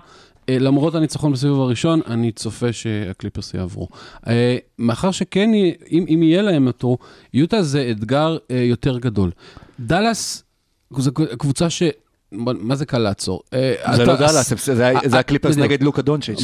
[0.50, 3.88] למרות הניצחון בסיבוב הראשון, אני צופה שהקליפרס יעברו.
[4.28, 5.50] אה, מאחר שכן,
[5.92, 6.98] אם, אם יהיה להם אותו,
[7.34, 9.32] יוטה זה אתגר אה, יותר גדול.
[9.80, 10.44] דאלאס,
[10.98, 11.84] זו קבוצה ש...
[12.32, 13.42] מה זה קל לעצור?
[13.54, 15.58] אה, זה אתה- לא דאלאס, זה- אה, הקליפרס.
[15.58, 16.40] נגד לוקה דונצ'יץ'.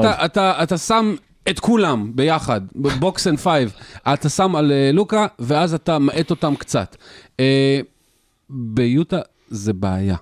[0.00, 1.14] אתה, אתה, אתה שם
[1.50, 3.72] את כולם ביחד, ב box and five,
[4.14, 6.96] אתה שם על אה, לוקה, ואז אתה מאט אותם קצת.
[7.40, 7.80] אה,
[8.50, 10.16] ביוטה זה בעיה.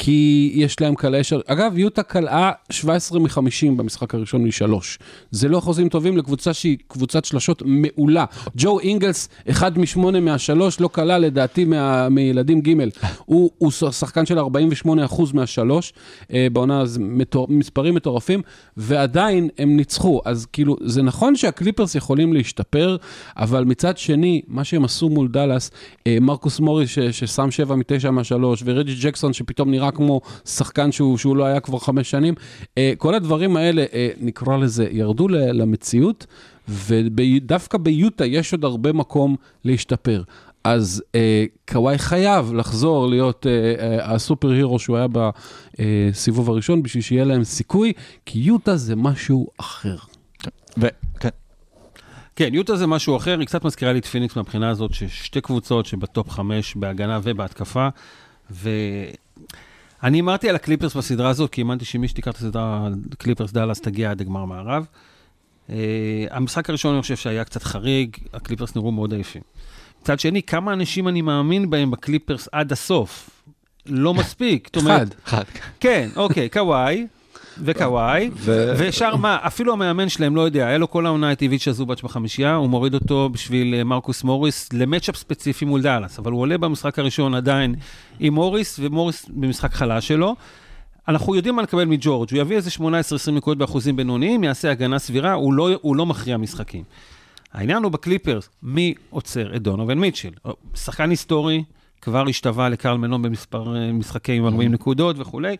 [0.00, 1.40] כי יש להם קלעי של...
[1.46, 4.98] אגב, יוטה קלעה 17 מ-50 במשחק הראשון משלוש.
[5.30, 8.24] זה לא אחוזים טובים לקבוצה שהיא קבוצת שלשות מעולה.
[8.56, 12.74] ג'ו אינגלס, אחד משמונה מהשלוש, לא קלע לדעתי מה mid range.
[13.24, 14.44] הוא, הוא שחקן של 48%
[15.34, 15.92] מהשלוש,
[16.32, 18.42] אה, בעונה אז מטור, מספרים מטורפים,
[18.76, 20.20] ועדיין הם ניצחו.
[20.24, 22.96] אז כאילו, זה נכון שהקליפרס יכולים להשתפר,
[23.36, 25.70] אבל מצד שני, מה שהם עשו מול דאלאס,
[26.06, 31.18] אה, מרקוס מוריס ש, ששם 7 מ-9 מהשלוש, ורג'י ג'קסון שפתאום נראה כמו שחקן שהוא,
[31.18, 32.34] שהוא לא היה כבר חמש שנים,
[32.78, 36.26] אה, כל הדברים האלה, אה, נקרא לזה, ירדו למציאות,
[36.68, 40.22] ודווקא ביוטה יש עוד הרבה מקום להשתפר.
[40.64, 45.06] אז אה, קוואי חייב לחזור להיות אה, אה, ה superhero שהוא היה
[45.78, 47.92] בסיבוב הראשון, בשביל שיהיה להם סיכוי,
[48.26, 49.96] כי יוטה זה משהו אחר.
[50.76, 51.28] וכן,
[52.36, 55.86] כן, יוטה זה משהו אחר, היא קצת מזכירה לי את פיניקס מהבחינה הזאת, ששתי קבוצות
[55.86, 57.88] שב top חמש בהגנה ובהתקפה,
[60.02, 64.10] ואני אמרתי על הקליפרס בסדרה הזאת, כי האמנתי שמי שתיקח את הסדרה, קליפרס דאלאס, תגיע
[64.10, 64.86] עד לגמר מערב.
[65.66, 65.70] אה,
[66.30, 69.42] המשחק הראשון אני חושב שהיה קצת חריג, הקליפרס נראו מאוד עייפים.
[70.02, 73.30] מצד שני, כמה אנשים אני מאמין בהם בקליפרס עד הסוף?
[73.86, 74.68] לא מספיק.
[74.76, 75.06] אחד.
[75.24, 75.44] אחד.
[75.80, 77.06] כן, אוקיי, קוואי,
[77.64, 81.68] וקוואי, ו- ושאר מה, אפילו המאמן שלהם לא יודע, היה לו כל העונה את איביצה
[81.68, 86.32] זובאץ בחמישייה, הוא מוריד אותו בשביל אה, מרקוס מוריס ל matchup ספציפי מול דאלאס, אבל
[86.32, 87.74] הוא עולה במשחק הראשון עדיין
[88.20, 90.36] עם מוריס, ומוריס במשחק חלש שלו.
[91.08, 92.82] אנחנו יודעים מה לקבל מג'ורג', הוא יביא איזה 18-20
[93.32, 96.84] נקודות באחוזים בינוניים, יעשה הגנה סבירה, הוא לא, הוא לא מכריע משחקים.
[97.52, 100.30] העניין הוא בקליפרס, מי עוצר את דונובין מיטשל?
[100.74, 101.64] שחקן היסטורי,
[102.00, 105.56] כבר השתווה לקרל מלון במספר אה, משחקים עם 40 נקודות וכולי.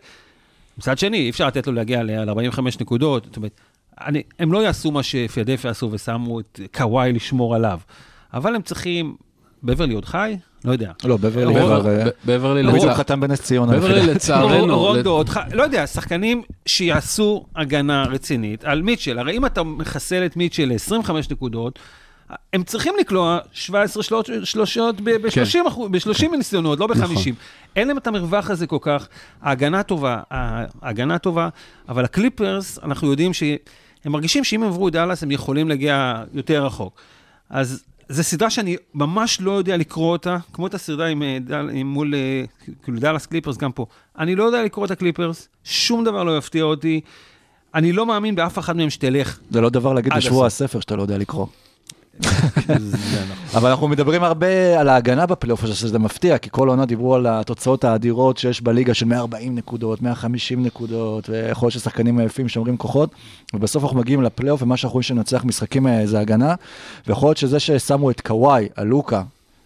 [0.79, 3.51] מצד שני, אי אפשר לתת לו להגיע ל-45 נקודות, זאת אומרת,
[4.01, 7.79] אני, הם לא יעשו מה שפילדלפיה עשו ושמו את קוואי לשמור עליו,
[8.33, 9.15] אבל הם צריכים,
[9.63, 10.37] בברלי עוד חי?
[10.65, 10.91] לא יודע.
[11.03, 11.87] לא, בברלי כבר...
[11.89, 13.71] אה, בברלי הוא בדיוק לצע- חתם בנס ציונה.
[13.77, 19.19] בברלי לצערנו, רונדו עוד חי, לא יודע, שחקנים שיעשו הגנה רצינית על מיטשל.
[19.19, 21.79] הרי אם אתה מחסל את מיטשל ל-25 נקודות,
[22.53, 26.95] הם צריכים לקלוע 17 שלוש- שלושות ב-30 אחוז, ב-30 ניסיונות, לא ב-50.
[27.03, 27.23] נכון.
[27.75, 29.07] אין להם את המרווח הזה כל כך.
[29.41, 31.49] ההגנה טובה, ההגנה טובה,
[31.89, 33.57] אבל הקליפרס, אנחנו יודעים שהם
[34.05, 37.01] מרגישים שאם הם עברו את דאלאס, הם יכולים להגיע יותר רחוק.
[37.49, 41.69] אז זו סדרה שאני ממש לא יודע לקרוא אותה, כמו את הסדרה עם, אה, דל,
[41.73, 42.43] עם מול, אה,
[42.83, 43.85] כאילו דאלאס קליפרס, גם פה.
[44.19, 47.01] אני לא יודע לקרוא את הקליפרס, שום דבר לא יפתיע אותי.
[47.75, 49.39] אני לא מאמין באף אחד מהם שתלך.
[49.51, 51.45] זה לא דבר להגיד בשבוע הספר שאתה לא יודע לקרוא.
[53.55, 57.27] אבל אנחנו מדברים הרבה על ההגנה בפלייאוף הזה, שזה מפתיע, כי כל עונה דיברו על
[57.27, 63.09] התוצאות האדירות שיש בליגה של 140 נקודות, 150 נקודות, ויכול להיות ששחקנים עייפים שומרים כוחות,
[63.53, 66.55] ובסוף אנחנו מגיעים לפלייאוף, ומה שאנחנו רואים שננצח משחקים אה, זה הגנה,
[67.07, 69.23] ויכול להיות שזה ששמו את קוואי, על לוקה,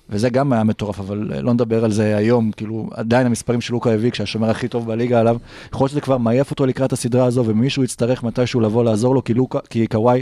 [0.10, 3.74] וזה גם היה מטורף, אבל אה, לא נדבר על זה היום, כאילו, עדיין המספרים של
[3.74, 5.38] לוקה הביא, כשהשומר הכי טוב בליגה עליו,
[5.74, 9.24] יכול להיות שזה כבר מעייף אותו לקראת הסדרה הזו, ומישהו יצטרך מתישהו לבוא לעזור לו,
[9.24, 10.22] כי לוקה, כי קוואי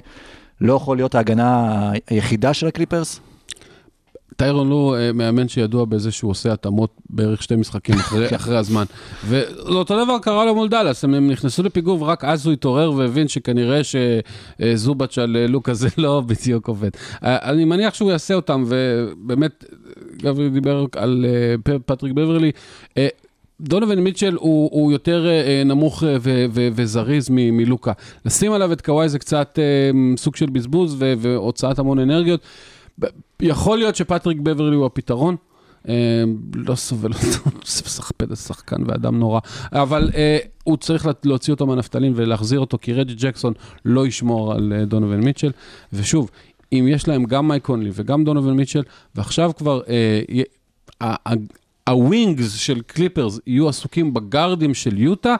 [0.62, 3.20] לא יכול להיות ההגנה היחידה של הקליפרס.
[4.36, 8.02] טיירון לו אה, מאמן שידוע בזה שהוא עושה התאמות בערך שתי משחקים כן.
[8.02, 8.84] אחרי, אחרי הזמן.
[9.26, 13.28] ואותו דבר קרה לו מול דאלאס, הם, הם נכנסו לפיגור ורק אז הוא התעורר והבין
[13.28, 16.90] שכנראה שזובץ' על אה, לוק הזה לא בדיוק עובד.
[17.24, 19.66] אה, אני מניח שהוא יעשה אותם, ובאמת,
[20.18, 22.52] גברי דיבר על אה, פטריק בברלי.
[23.62, 27.92] אה, דונובין מיטשל הוא, הוא יותר אה, נמוך אה, ו, ו, וזריז מ, מלוקה.
[28.26, 32.42] לשים עליו את קוואי זה קצת אה, סוג של בזבוז ו, והוצאת המון אנרגיות.
[33.42, 35.36] יכול להיות שפטריק בברלי הוא הפתרון.
[35.90, 35.94] אה,
[36.56, 39.40] לא סובל אותו, מסכפד השחקן ואדם נורא.
[39.72, 43.54] אבל אה, הוא צריך לה- להוציא אותו מהנפטלין ולהחזיר אותו, כי רג'י ג'קסון
[43.86, 45.52] לא ישמור על אה, דונובן מיטשל.
[45.94, 46.30] ושוב,
[46.74, 48.84] אם יש להם גם מייק קונלי וגם דונובן מיטשל,
[49.16, 50.22] ועכשיו כבר אה,
[51.90, 55.36] ה wings של קליפרס יהיו עסוקים בגארדים של יוטה,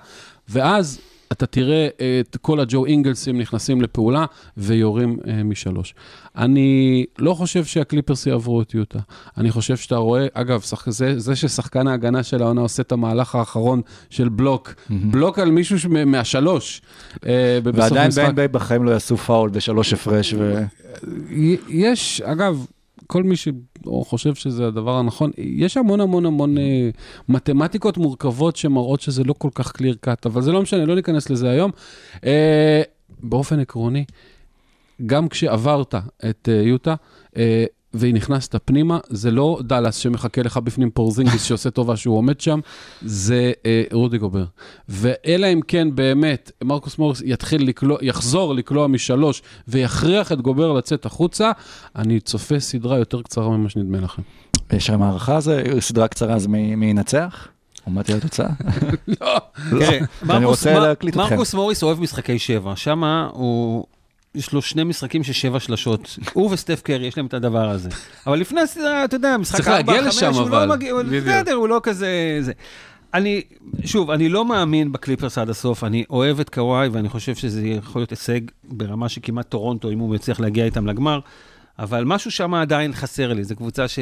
[0.50, 1.00] ואז
[1.32, 1.88] אתה תראה
[2.22, 4.26] את כל הג'ו אינגלסים נכנסים לפעולה
[4.58, 5.94] ויורים אה, משלוש.
[6.38, 9.00] אני לא חושב שהקליפרס יעברו את יוטה.
[9.38, 13.36] אני חושב שאתה רואה, אגב, שח, זה, זה ששחקן ההגנה של העונה עושה את המהלך
[13.36, 16.82] האחרון של בלוק, בלוק על מישהו ש- מהשלוש.
[17.26, 18.12] אה, ועדיין.
[18.36, 20.64] ב-NBA בחיים לא יעשו פאול בשלוש הפרש, ו...
[21.30, 22.66] י- יש, אגב,
[23.12, 26.90] כל מי שחושב שזה הדבר הנכון, יש המון המון המון אה,
[27.30, 31.30] מתמטיקות מורכבות שמראות שזה לא כל כך קליר קאט, אבל זה לא משנה, לא ניכנס
[31.30, 31.72] לזה היום.
[32.26, 32.82] אה,
[33.24, 34.06] באופן עקרוני,
[35.06, 35.96] גם כשעברת
[36.30, 36.96] את אה, יוטה,
[37.38, 42.42] אה, והיא נכנסת פנימה, זה לא דאלאס שמחכה לך בפנים פורזינגיס שעושה טובה שהוא עומד
[42.42, 42.60] שם,
[43.02, 44.46] זה אה, רודי גובר.
[44.90, 51.06] ואלא אם כן באמת מרקוס מוריס יתחיל לקלוע, יחזור לקלוע משלוש ויכריח את גובר לצאת
[51.06, 51.52] החוצה,
[51.96, 54.22] אני צופה סדרה יותר קצרה ממה שנדמה לכם.
[54.74, 57.48] יש שם הערכה, זה סדרה קצרה, אז מי מי ינצח?
[57.88, 58.50] עמדתי על התוצאה.
[59.70, 61.30] תראה, אני מרקוס- רוצה להקליט אתכם.
[61.30, 63.86] מרקוס מוריס אוהב משחקי שבע, שם הוא...
[64.36, 66.18] יש לו שני משחקים של שבע שלשות.
[66.34, 67.90] הוא וסטף קרי, יש להם את הדבר הזה.
[68.28, 70.66] אבל לפני הסדרה, אתה יודע, משחק צריך ארבע, להגיע חמש, לשם, הוא אבל.
[70.66, 70.94] לא מגיע.
[71.04, 72.38] בסדר, הוא לא כזה...
[72.42, 72.52] זה.
[73.14, 73.42] אני,
[73.86, 78.00] שוב, אני לא מאמין בקליפרס עד הסוף, אני אוהב את קוואי, ואני חושב שזה יכול
[78.00, 81.20] להיות הישג ברמה שכמעט טורונטו, אם הוא מצליח להגיע איתם לגמר,
[81.80, 84.00] אבל משהו שם עדיין חסר לי, זו קבוצה ש...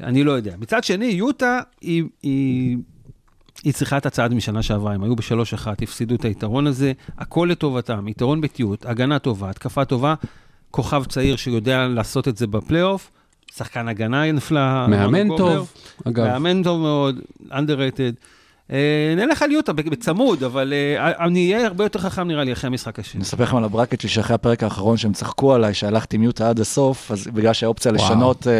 [0.00, 0.54] אני לא יודע.
[0.58, 2.76] מצד שני, יוטה היא, היא,
[3.64, 7.48] היא צריכה את הצעד משנה שעברה, הם היו בשלוש אחת, הפסידו את היתרון הזה, הכל
[7.50, 10.14] לטובתם, יתרון בתיות, הגנה טובה, התקפה טובה,
[10.70, 13.10] כוכב צעיר שיודע לעשות את זה בפלייאוף,
[13.56, 14.86] שחקן הגנה נפלא.
[14.86, 15.72] מאמן טוב,
[16.04, 16.26] אגב.
[16.26, 18.14] מאמן טוב מאוד, underrated.
[18.72, 18.78] אה,
[19.16, 22.98] נלך על יוטה בצמוד, אבל אה, אני אהיה הרבה יותר חכם נראה לי אחרי המשחק
[22.98, 23.18] השני.
[23.18, 26.48] אני אספר לכם על הברקט שלי שאחרי הפרק האחרון שהם צחקו עליי, שהלכתי עם יוטה
[26.48, 27.92] עד הסוף, אז בגלל שהאופציה.
[27.92, 28.52] לשנות אה,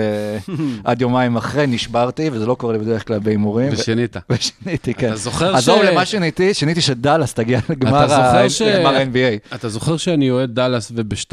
[0.91, 3.73] עד יומיים אחרי, נשברתי, וזה לא קורה לי בדרך כלל בהימורים.
[3.73, 4.17] ושינית.
[4.31, 5.09] ושיניתי, כן.
[5.09, 9.55] אתה זוכר עזוב ש- למה שיניתי, שיניתי שדאלאס תגיע לגמר ה-NBA.
[9.55, 11.33] אתה זוכר שאני אוהד דאלאס וב-2-0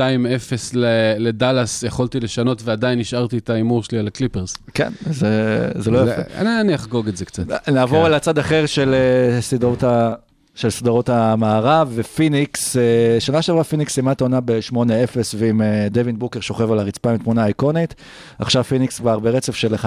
[1.17, 4.57] לדאלאס יכולתי לשנות ועדיין השארתי את ההימור שלי על הקליפרס.
[4.73, 6.21] כן, זה לא יפה.
[6.41, 7.69] אני אחגוג את זה קצת.
[7.69, 8.11] נעבור כן.
[8.11, 10.13] לצד אחר של אה, סדרות ה...
[10.55, 16.19] של סדרות המערב, ופיניקס, אה, שנה שעברה פיניקס סיימה את העונה ב-8-0, ועם אה, דווין
[16.19, 17.95] בוקר שוכב על הרצפה עם תמונה איקונית.
[18.39, 19.85] עכשיו פיניקס כבר ברצף של 5-0,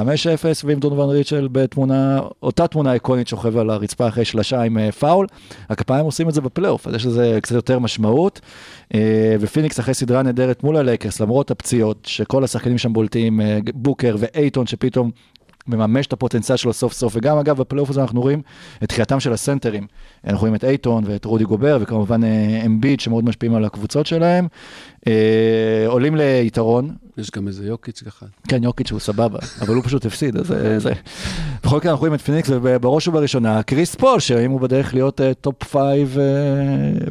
[0.64, 5.26] ועם דונובן מיטשל בתמונה, אותה תמונה איקונית שוכב על הרצפה אחרי שלשה עם פאול.
[5.70, 8.40] רק הפעם עושים את זה בפלייאוף, אז יש לזה קצת יותר משמעות.
[9.40, 13.40] ופיניקס אחרי סדרה נהדרת מול הלייקרס, למרות הפציעות, שכל השחקנים שם בולטים,
[13.74, 15.10] בוקר ואייטון שפתאום
[15.66, 18.42] מממש את הפוטנציאל שלו סוף סוף, וגם אגב בפלייאוף הזה אנחנו רואים
[18.82, 19.86] את תחייתם של הסנטרים.
[20.24, 24.48] אנחנו רואים את אייטון ואת רודי גובר, וכמובן אה, אמביד שמאוד משפיעים על הקבוצות שלהם.
[25.06, 28.26] אה, עולים ליתרון, יש גם איזה יוקיץ' ככה.
[28.48, 30.92] כן יוקיץ' הוא סבבה, אבל הוא פשוט הפסיד, אז אה, זה...
[31.64, 35.34] בכל מקרה אנחנו רואים את פיניקס, ובראש ובראשונה קריס פול, שאם הוא בדרך להיות אה,
[35.34, 36.16] top five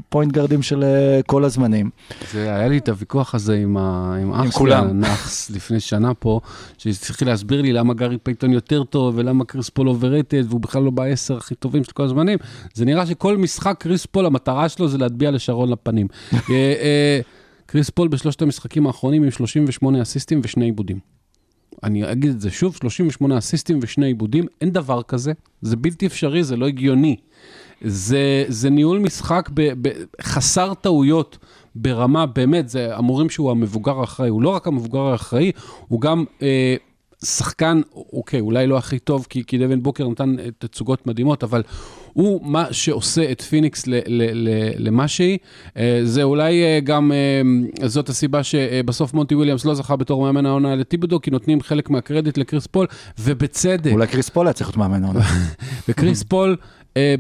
[0.10, 1.90] point guard ים של אה, כל הזמנים.
[2.32, 4.88] זה, היה לי את הוויכוח הזה עם, ה, עם כולם.
[4.90, 6.40] הנאחס, לפני שנה פה,
[6.78, 10.92] שהצליחי להסביר לי למה גארי פייטון יותר טוב, ולמה קריס פול overrated, והוא בכלל לא
[10.92, 12.38] בעשר הכי טובים של כל הזמנים.
[12.74, 16.08] זה נראה שכל משחק קריס פול, המטרה שלו זה להטביע לשרון לפנים.
[17.72, 21.00] קריס פול בשלושת המשחקים האחרונים עם 38 אסיסטים ושני איבודים.
[21.84, 26.44] אני אגיד את זה שוב, 38 אסיסטים ושני איבודים, אין דבר כזה, זה בלתי אפשרי,
[26.44, 27.16] זה לא הגיוני.
[27.82, 31.38] זה, זה ניהול משחק ב, ב, חסר טעויות
[31.76, 35.52] ברמה, באמת, זה אומרים שהוא המבוגר האחראי, הוא לא רק המבוגר האחראי,
[35.88, 36.76] הוא גם אה,
[37.26, 37.82] שחקן,
[38.14, 41.64] אוקיי, אולי לא הכי טוב, כי, כי דווין בוקר נתן תצוגות מדהימות, אבל
[42.14, 45.38] הוא מה שעושה את פיניקס ל, ל, ל, למה שהיא.
[45.78, 50.46] אה, זה אולי אה, גם, אה, זאת הסיבה שבסוף מונטי וויליאמס לא זכה בתור מאמן
[50.46, 52.88] העונה לטיבודו, כי נותנים חלק מהקרדיט לקריס פול,
[53.20, 53.92] ובצדק.
[53.92, 55.22] אולי קריס פול היה צריך להיות מאמן העונה.
[55.88, 56.56] וקריס פול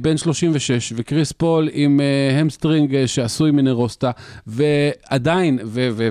[0.02, 2.00] בן 36, וקריס פול עם
[2.40, 4.12] hamstring שעשוי מנרוסטה,
[4.48, 5.60] ועדיין,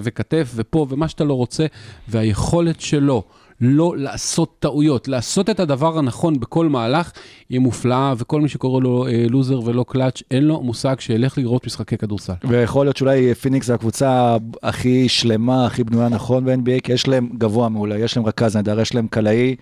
[0.03, 1.66] וכתף, ופה, ומה שאתה לא רוצה,
[2.09, 3.22] והיכולת שלו
[3.61, 7.12] לא לעשות טעויות, לעשות את הדבר הנכון בכל מהלך,
[7.49, 11.66] היא מופלאה, וכל מי שקורא לו אה, לוזר ולא קלאץ', אין לו מושג שילך לראות
[11.66, 12.33] משחקי כדורסל.
[12.44, 17.31] ויכול להיות שאולי פיניקס זה הקבוצה הכי שלמה, הכי בנויה נכון ב-NBA, כי יש להם
[17.38, 19.57] גבוה מעולה, יש להם רכז נהדר, יש להם קלעי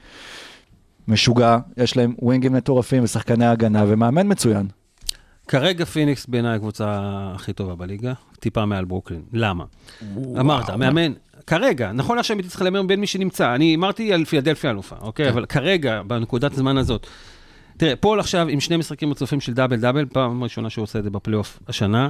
[1.08, 4.66] משוגע, יש להם wing ים מטורפים ושחקני הגנה ומאמן מצוין.
[5.48, 6.86] כרגע פיניקס בעיניי הקבוצה
[7.34, 9.22] הכי טובה בליגה, טיפה מעל ברוקלין.
[9.32, 9.64] למה?
[10.40, 11.12] אמרת, מאמן,
[11.48, 13.54] כרגע, נכון עכשיו הייתי צריך להמר בין מי שנמצא.
[13.54, 15.28] אני אמרתי על פילדלפיה אלופה, אוקיי?
[15.28, 17.06] אבל כרגע, בנקודת הזמן הזאת,
[17.76, 21.04] תראה, פול עכשיו עם שני משחקים רצופים של דאבל דאבל, פעם ראשונה שהוא עושה את
[21.04, 22.08] זה בפלייאוף השנה,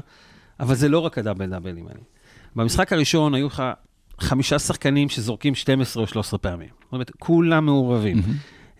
[0.61, 2.01] אבל זה לא רק הדאבל דאבלים האלה.
[2.57, 3.63] במשחק הראשון היו לך
[4.21, 6.69] חמישה שחקנים שזורקים 12 או 13 פעמים.
[6.85, 8.23] זאת אומרת, כולם מעורבים.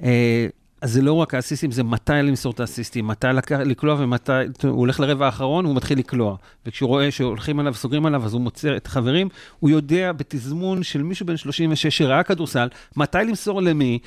[0.03, 0.47] אה,
[0.81, 4.71] אז זה לא רק האסיסטים, זה מתי למסור את האסיסטים, מתי לק- לקלוע ומתי, הוא
[4.71, 6.37] הולך לרבע האחרון, הוא מתחיל לקלוע.
[6.67, 9.29] וכשהוא רואה שהולכים עליו, סוגרים עליו, אז הוא מוצא את החברים,
[9.61, 13.99] הוא יודע בתזמון של מישהו בן 36 שראה כדורסל, מתי למסור למי.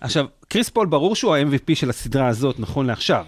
[0.00, 3.24] עכשיו, קריס פול, ברור שהוא ה-MVP של הסדרה הזאת, נכון לעכשיו.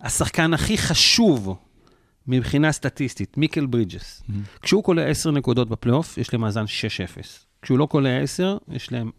[0.00, 1.56] השחקן הכי חשוב
[2.26, 4.22] מבחינה סטטיסטית, מיקל ברידג'ס,
[4.62, 7.22] כשהוא קולע 10 נקודות בפלייאוף, יש להם מאזן 6-0.
[7.62, 9.10] כשהוא לא קולע 10, יש להם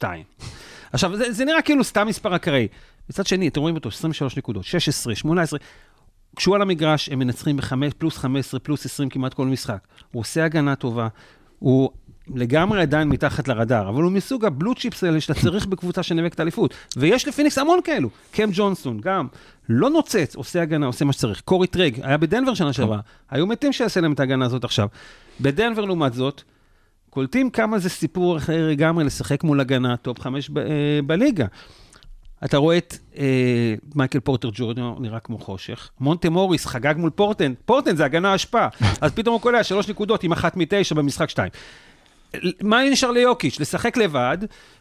[0.00, 0.04] 0-2.
[0.94, 2.68] עכשיו, זה, זה נראה כאילו סתם מספר אקראי.
[3.10, 5.58] מצד שני, אתם רואים אותו, 23 נקודות, 16, 18.
[6.36, 9.78] כשהוא על המגרש, הם מנצחים ב-5, פלוס 15, פלוס 20 כמעט כל משחק.
[10.12, 11.08] הוא עושה הגנה טובה,
[11.58, 11.90] הוא
[12.34, 16.40] לגמרי עדיין מתחת לרדאר, אבל הוא מסוג ה blue chips האלה שאתה צריך בקבוצה שנאבקת
[16.40, 16.74] אליפות.
[16.96, 18.08] ויש לפיניקס המון כאלו.
[18.32, 19.26] קם ג'ונסון, גם,
[19.68, 21.40] לא נוצץ, עושה הגנה, עושה מה שצריך.
[21.40, 24.88] טורי קרייג, היה בדנבר שנה שעברה, היו מתים שיעשה להם את ההגנה הזאת עכשיו.
[25.40, 26.42] בדנבר, לעומת זאת,
[27.14, 30.64] קולטים כמה זה סיפור אחר לגמרי לשחק מול הגנה top 5 ב- אה,
[31.06, 31.46] בליגה.
[32.44, 35.90] אתה רואה את אה, מייקל פורטר ג'וניור נראה כמו חושך.
[36.00, 38.68] מונטה מוריס חגג מול פורטלנד, פורטלנד זה הגנה השפעה.
[39.00, 41.50] אז פתאום הוא קולע שלוש נקודות עם אחת מתשע במשחק שתיים.
[42.62, 43.60] מה נשאר ליוקיץ'?
[43.60, 44.38] לשחק לבד,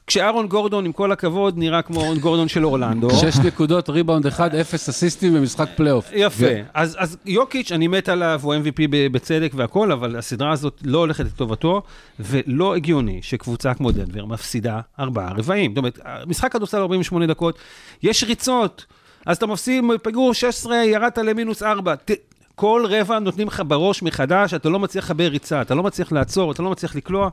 [0.07, 3.09] כשאהרון גורדון, עם כל הכבוד, נראה כמו אהרון גורדון של אורלנדו.
[3.09, 6.09] שש נקודות, ריבאונד אחד, אפס אסיסטים במשחק פלייאוף.
[6.13, 6.45] יפה.
[6.73, 11.25] אז, אז יוקיץ', אני מת עליו, הוא MVP בצדק והכל, אבל הסדרה הזאת לא הולכת
[11.25, 11.81] לטובתו,
[12.19, 15.71] ולא הגיוני שקבוצה כמו דנבר מפסידה ארבעה רבעים.
[15.71, 17.59] זאת אומרת, משחק כדורסל 48 דקות,
[18.03, 18.85] יש ריצות,
[19.25, 21.95] אז אתה מפסיד, פיגור 16, ירדת למינוס 4.
[21.95, 22.11] ת,
[22.55, 26.51] כל רבע נותנים לך בראש מחדש, אתה לא מצליח לחבר ריצה, אתה לא מצליח לעצור,
[26.51, 27.29] אתה לא מצליח לקלוע.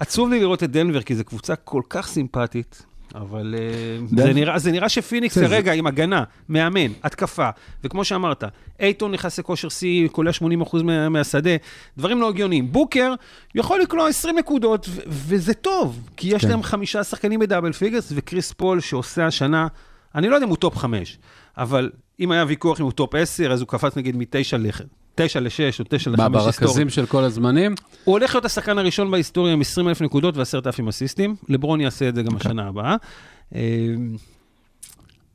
[0.00, 2.82] עצוב לי לראות את דנבר, כי זו קבוצה כל כך סימפטית.
[3.14, 7.48] אבל אה, דנ- זה נראה, זה נראה שפיניקס כרגע עם הגנה, מאמן, התקפה,
[7.84, 8.44] וכמו שאמרת,
[8.80, 10.30] אייטון נכנס לכושר שיא, קולע
[10.70, 11.50] 80% מה, מהשדה,
[11.98, 12.72] דברים לא הגיוניים.
[12.72, 13.14] בוקר
[13.54, 16.48] יכול לקלוע 20 נקודות, ו- וזה טוב, כי יש כן.
[16.48, 19.66] להם חמישה שחקנים ב double figures, וקריס פול שעושה השנה,
[20.14, 21.18] אני לא יודע אם הוא top 5,
[21.60, 24.66] אבל אם היה ויכוח אם הוא top 10, אז הוא קפץ נגיד מ-9 ל...
[25.14, 26.60] 9 ל-6 או 9 ל-5 היסטורית.
[26.60, 27.74] ברכזים של כל הזמנים.
[28.04, 31.36] הוא הולך להיות השחקן הראשון בהיסטוריה עם 20 אלף נקודות ו-10,000 אסיסטים.
[31.48, 32.96] לברון יעשה את זה גם השנה הבאה.
[33.54, 33.60] אה,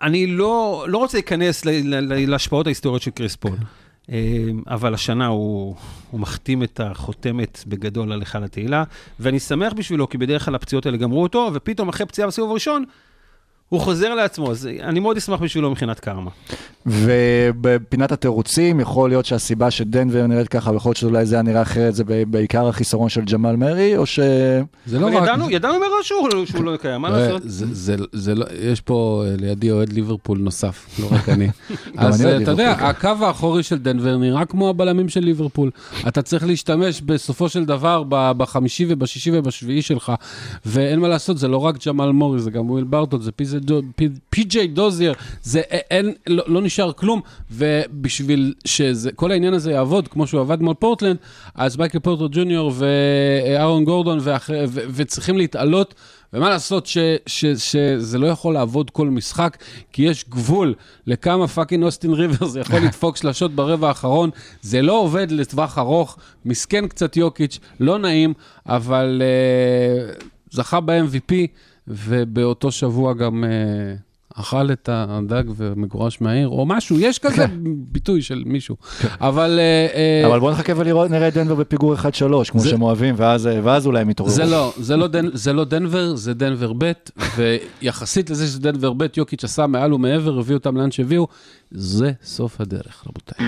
[0.01, 3.57] אני לא, לא רוצה להיכנס ל- ל- ל- להשפעות ההיסטוריות של קריס פול,
[4.11, 4.17] אה,
[4.67, 5.75] אבל השנה הוא,
[6.11, 8.83] הוא מחתים את החותמת בגדול על היכל התהילה,
[9.19, 12.83] ואני שמח בשבילו, כי בדרך כלל הפציעות האלה גמרו אותו, ופתאום אחרי פציעה בסיבוב הראשון,
[13.69, 16.31] הוא חוזר לעצמו, אז אני מאוד אשמח בשבילו מבחינת קרמה.
[16.85, 21.95] ובפינת התירוצים, יכול להיות שהסיבה שדנבר נראית ככה, ויכול להיות שאולי זה היה נראה אחרת,
[21.95, 24.19] זה בעיקר החיסרון של ג'מאל מרי, או ש...
[24.85, 25.13] זה לא רק...
[25.23, 27.41] ידענו, ידענו מראש שהוא, שהוא לא קיים, מה לעשות?
[27.45, 31.47] זה- זה- זה לא- יש פה אה, לידי אוהד ליברפול נוסף, לא רק אני.
[31.97, 32.85] אז אה, אתה יודע, כן.
[32.85, 35.71] הקו האחורי של דנבר נראה כמו הבלמים של ליברפול.
[36.07, 40.11] אתה צריך להשתמש בסופו של דבר בחמישי ובשישי ובשביעי שלך,
[40.65, 44.09] ואין מה לעשות, זה לא רק ג'מאל מורי, זה גם וויל ברטון, זה דו- פי-
[44.29, 45.13] פי.ג'יי דוזייר,
[45.43, 50.73] זה אין, לא לא נשאר כלום, ובשביל שכל העניין הזה יעבוד כמו שהוא עבד מול
[50.73, 51.17] פורטלנד,
[51.55, 55.93] אז מייקל פורטר ג'וניור ואהרון גורדון ואחרי- ו- וצריכים להתעלות.
[56.33, 59.57] ומה לעשות ש, ש, שזה לא יכול לעבוד כל משחק,
[59.93, 60.73] כי יש גבול
[61.07, 64.29] לכמה fucking אוסטין ריברס יכול לדפוק שלשות ברבע האחרון.
[64.61, 68.33] זה לא עובד לטווח ארוך, מסכן קצת יוקיץ', לא נעים,
[68.65, 69.21] אבל
[70.19, 71.33] uh, זכה ב-MVP,
[71.87, 77.45] ובאותו שבוע גם uh, אכל את הדג ומגורש מהעיר, או משהו, יש כזה
[77.91, 78.75] ביטוי של מישהו.
[79.21, 79.59] אבל...
[80.23, 81.97] uh, אבל בוא נחכה ונראה את דנבר בפיגור 1-3,
[82.51, 84.33] כמו זה- שהם אוהבים, ואז ואז אולי הם יתעוררו.
[84.35, 86.91] זה לא, זה לא, דנ, זה לא דנבר, זה דנבר ב',
[87.81, 91.27] ויחסית לזה שזה דנבר ב', יוקיץ' עשה מעל ומעבר, הביא אותם לאן שהביאו,
[91.71, 93.45] זה סוף הדרך, רבותיי.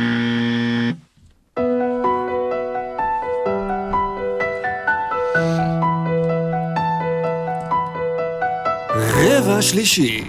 [9.18, 10.24] רבע שלישי.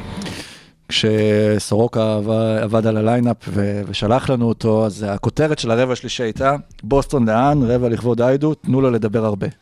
[0.89, 6.23] כשסורוקה עבד- עבד על ה lineup ו- ושלח לנו אותו, אז הכותרת של הרבע השלישי
[6.23, 9.47] הייתה, בוסטון לאן, רבע לכבוד היידו, תנו לו לדבר הרבה.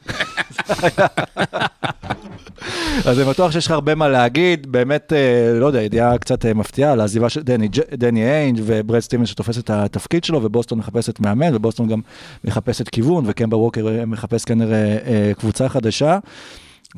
[3.07, 6.55] אז אני בטוח שיש לך הרבה מה להגיד, באמת, אה, לא יודע, ידיעה קצת אה,
[6.55, 11.21] מפתיעה על העזיבה של דני, דני איינג' וברד סטיבנס שתופס את התפקיד שלו, ובוסטון מחפשת
[11.21, 12.01] מאמן, ובוסטון גם
[12.45, 16.19] מחפשת כיוון, וקמבה ווקר אה, מחפש כנראה אה, קבוצה חדשה.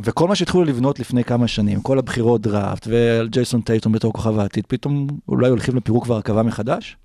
[0.05, 4.39] וכל מה שהתחילו לבנות לפני כמה שנים, כל הבחירות דראפט ועל ג'ייסון טייטון בתור כוכב
[4.39, 6.97] העתיד, פתאום אולי הולכים לפירוק והרכבה מחדש?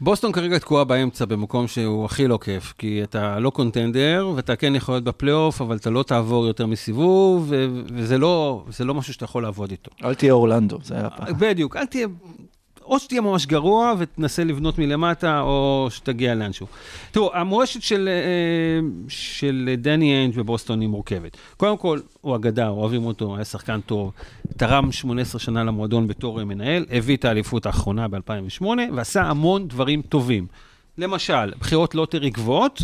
[0.00, 4.74] בוסטון כרגע תקועה באמצע במקום שהוא הכי לא כיף, כי אתה לא קונטנדר, ואתה כן
[4.74, 9.24] יכול להיות בפלייאוף, אבל אתה לא תעבור יותר מסיבוב, ו- וזה לא, לא משהו שאתה
[9.24, 9.90] יכול לעבוד איתו.
[10.04, 11.34] אל תהיה אורלנדו, זה היה פעם.
[11.38, 12.06] בדיוק, אל תהיה,
[12.84, 16.66] או שתהיה ממש גרוע ותנסה לבנות מלמטה, או שתגיע לאנשהו.
[17.10, 21.36] תראו, המורשת של, אה, של דני איינג' בבוסטון היא מורכבת.
[21.56, 24.12] קודם כל, הוא אגדה, אוהבים אותו, היה שחקן טוב,
[24.56, 30.46] תרם 18 שנה למועדון בתור מנהל, הביא את האליפות האחרונה ב-2008, ועשה המון דברים טובים.
[30.98, 32.82] למשל, בחירות lottery גבוהות,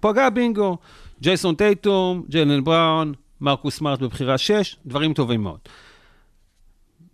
[0.00, 0.76] פגע בינגו.
[1.22, 5.58] ג'ייסון טייטום, ג'לן בראון, מרקוס סמארט בבחירה 6, דברים טובים מאוד.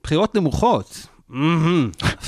[0.03, 1.07] בחירות נמוכות,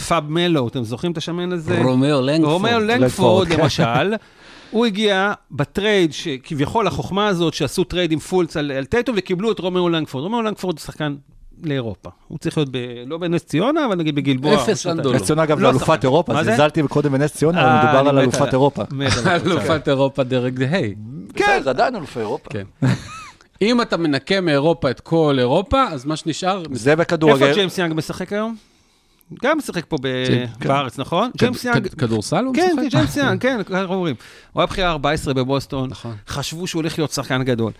[0.09, 1.83] פאב מלו, אתם זוכרים את השמן הזה?
[1.83, 2.53] רומאו לנגפורד.
[2.53, 3.61] רומאו לנגפורד, כן.
[3.61, 4.15] למשל,
[4.71, 9.53] הוא הגיע ב trade, שכביכול החוכמה הזאת, שעשו trade עם פולץ על, על טייטום וקיבלו
[9.53, 10.25] את רומאו לנגפורד.
[10.25, 11.15] רומאו לנגפורד הוא שחקן
[11.65, 12.11] לאירופה.
[12.29, 14.55] הוא צריך להיות ב, לא בנס ציונה, אבל נגיד בגלבוע.
[14.55, 15.17] אפס אנדולו.
[15.17, 16.07] נס ציונה אגב לא זה אלופת שחקן.
[16.07, 16.45] אירופה?
[16.45, 18.83] זלזלתי קודם בנס ציונה, אה, אבל מדובר על אלופת אירופה.
[19.47, 20.95] אלופת אירופה דרג היי.
[21.35, 22.51] כן, זה עדיין אלופי אירופה.
[22.51, 22.65] כן.
[23.63, 26.63] אם אתה מנקה מאירופה את כל אירופה, אז מה שנשאר...
[26.73, 27.55] זה איפה בכדורגל.
[27.55, 28.70] ג'יימס יאנג משחק היום?
[29.43, 30.27] גם משחק פה ב-
[30.61, 30.69] כן.
[30.69, 31.31] בארץ, נכון?
[31.39, 32.91] ג'יימס יאנג, כד- כדורסל הוא כן, משחק?
[32.91, 34.15] ג'יימס יאנג, כן, ככה אומרים.
[34.53, 36.15] הוא היה בחירה 14 בבוסטון, נכון.
[36.29, 37.73] חשבו שהוא הולך להיות שחקן גדול.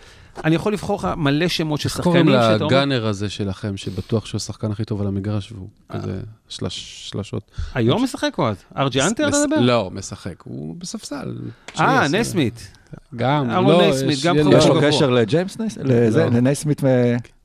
[0.45, 3.77] אני יכול לבחור לך מלא שמות של איך קוראים שחקנים שאתה אומר, לגאנר הזה שלכם,
[3.77, 7.51] שבטוח שהוא השחקן הכי טוב על המגרש, והוא כזה שלש- שלשות?
[7.73, 8.55] היום משחק או אז?
[8.77, 9.59] ארג'י אנטר אתה מדבר?
[9.59, 11.35] לא, משחק, הוא בספסל.
[11.79, 12.71] אה, נסמית.
[13.15, 14.81] גם, לא, נסמית, יש לו.
[14.81, 15.77] קשר לג'יימס נייס?
[15.77, 16.27] לזה,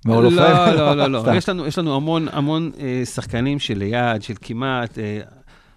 [0.07, 0.13] לא.
[0.13, 0.73] מהולופן?
[0.77, 1.21] לא, לא, לא, לא.
[1.21, 1.35] סתם.
[1.37, 4.99] יש לנו- יש לנו המון המון אה, שחקנים שליד, של כמעט.
[4.99, 5.21] אה,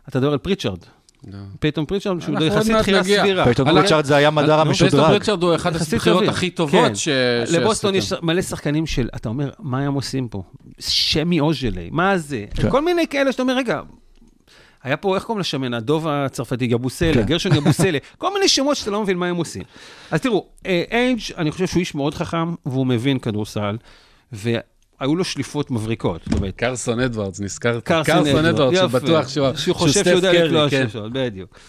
[0.10, 0.78] אתה מדבר על פריצ'רד.
[1.28, 1.38] לא.
[1.60, 3.04] פייתון פריצ'רד, שהוא יחסית נגיע.
[3.22, 3.44] סבירה.
[3.44, 5.08] פייתון פריצ'רד זה היה מדר פייטון המשודרג.
[5.10, 6.30] פריצ'רד הוא אחת סביר.
[6.30, 6.56] הכי כן.
[6.56, 7.08] טובות ש...
[7.52, 8.14] לבוסטון יש.
[8.22, 10.44] מלא שחקנים של, אתה אומר, מה הם עושים פה?
[10.80, 12.46] שמי אוז'לי, מה זה?
[12.56, 12.70] כן.
[12.70, 13.82] כל מיני כאלה שאתה אומר, רגע,
[14.84, 15.74] היה פה, איך קוראים לשמן?
[15.74, 17.22] הדוב הצרפתי, יבוסלה, כן.
[17.22, 19.64] גרשון יבוסלה, כל מיני שמות שאתה לא מבין מה הם עושים.
[20.12, 23.78] אז תראו, אה, איינג', אני חושב שהוא איש מאוד חכם, והוא מבין כדורסל,
[24.32, 26.22] והיו לו שליפות מבריקות.
[26.56, 27.84] קרסון אדוארדס, נזכרת.
[27.84, 29.00] קרסון אדוארדס, יפה.
[29.00, 30.90] שבטוח שהוא שהוא חושב סטף שהוא יודע קרי, לקלוע כן.
[30.90, 31.60] שלושות, בדיוק.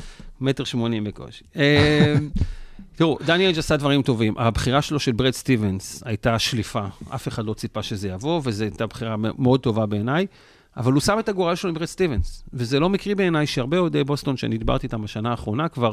[0.40, 1.44] מטר שמונים בקושי.
[1.56, 2.14] אה,
[2.96, 4.38] תראו, דני איינג' עשה דברים טובים.
[4.38, 6.84] הבחירה שלו של ברד סטיבנס הייתה שליפה.
[7.14, 10.26] אף אחד לא ציפה שזה יבוא, וזו הייתה בחירה מאוד טובה בעיניי.
[10.76, 12.42] אבל הוא שם את הגורל שלו עם ברד סטיבנס.
[12.52, 15.92] וזה לא מקרי בעיניי שהרבה אוהדי בוסטון שאני דיברתי איתם בשנה האחרונה כבר,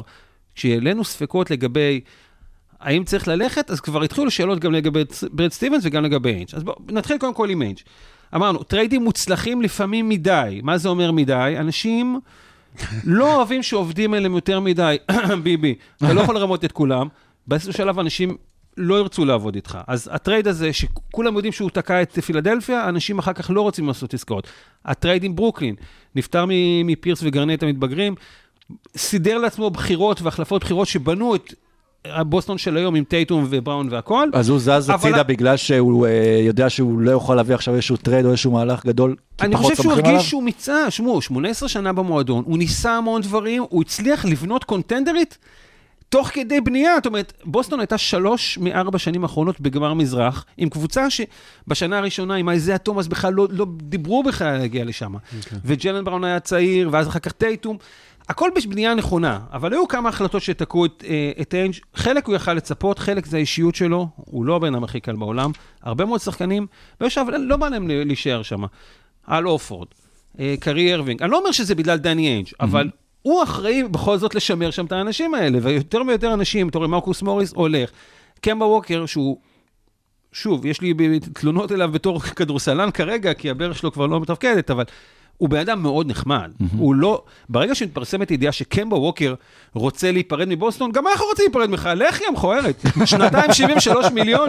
[0.54, 2.00] כשהעלינו ספקות לגבי
[2.80, 5.02] האם צריך ללכת, אז כבר התחילו שאלות גם לגבי
[5.32, 6.48] ברד סטיבנס וגם לגבי איינג'.
[6.52, 7.78] אז בואו נתחיל קודם כל עם איינג'.
[8.34, 10.60] אמרנו, טריידים מוצלחים לפעמים מדי.
[10.62, 11.54] מה זה אומר מדי?
[11.58, 12.20] אנשים
[13.04, 14.96] לא אוהבים שעובדים עליהם יותר מדי.
[15.42, 17.08] ביבי, אתה לא יכול לרמות את כולם.
[17.46, 18.36] באיזשהו שלב אנשים
[18.76, 19.78] לא ירצו לעבוד איתך.
[19.86, 24.14] אז הטרייד הזה, שכולם יודעים שהוא תקע את פילדלפיה, אנשים אחר כך לא רוצים לעשות
[24.14, 24.46] עסקאות.
[24.84, 25.74] הטרייד עם ברוקלין,
[26.14, 26.44] נפטר
[26.84, 28.14] מפירס וגרנט המתבגרים,
[28.96, 31.54] סידר לעצמו בחירות והחלפות בחירות שבנו את
[32.04, 34.28] הבוסטון של היום עם טייטום ובראון והכל.
[34.34, 36.10] אז הוא זז אבל- הצידה בגלל שהוא אה,
[36.46, 39.64] יודע שהוא לא יכול להביא עכשיו איזשהו טרייד או איזשהו מהלך גדול, כי אני פחות
[39.64, 40.14] חושב שהוא סומכים עליו?
[40.16, 45.38] הרגיש שהוא מיצה, שמעו, 18 שנה במועדון, הוא ניסה המון דברים, הוא הצליח לבנות קונטנדרית
[46.08, 46.94] תוך כדי בנייה.
[46.96, 52.48] זאת אומרת, בוסטון הייתה שלוש מארבע שנים האחרונות בגמר מזרח, עם קבוצה שבשנה הראשונה עם
[52.48, 55.12] האייזיה תומאס בכלל לא, לא דיברו בכלל להגיע לשם.
[55.64, 57.76] וג'לן בראון היה צעיר, ואז אחר כך טייטום.
[58.28, 62.54] הכל בבנייה נכונה, אבל היו כמה החלטות שתקעו את, אה, את איינג', חלק הוא יכל
[62.54, 65.50] לצפות, חלק זה האישיות שלו, הוא לא הבן הכי קל בעולם,
[65.82, 66.66] הרבה מאוד שחקנים,
[67.00, 68.62] אבל לא בא להם להישאר שם.
[69.26, 69.88] אל הורפורד,
[70.40, 72.90] אה, קיירי אירווינג, אני לא אומר שזה בגלל דני איינג', אבל
[73.22, 77.22] הוא אחראי בכל זאת לשמר שם את האנשים האלה, ויותר ויותר אנשים, אתה רואה, מרקוס
[77.22, 77.90] מוריס הולך.
[78.40, 79.38] קמבה ווקר, שהוא,
[80.32, 84.84] שוב, יש לי תלונות אליו בתור כדורסלן כרגע, כי הברך שלו כבר לא מתפקדת, אבל
[85.38, 86.50] הוא בן אדם מאוד נחמד.
[86.78, 89.34] הוא לא, ברגע שמתפרסמת ידיעה שקמבה ווקר
[89.74, 92.82] רוצה להיפרד מבוסטון, גם אנחנו רוצים להיפרד ממך, לך יא מכוערת.
[93.04, 94.48] שנתיים 73 מיליון,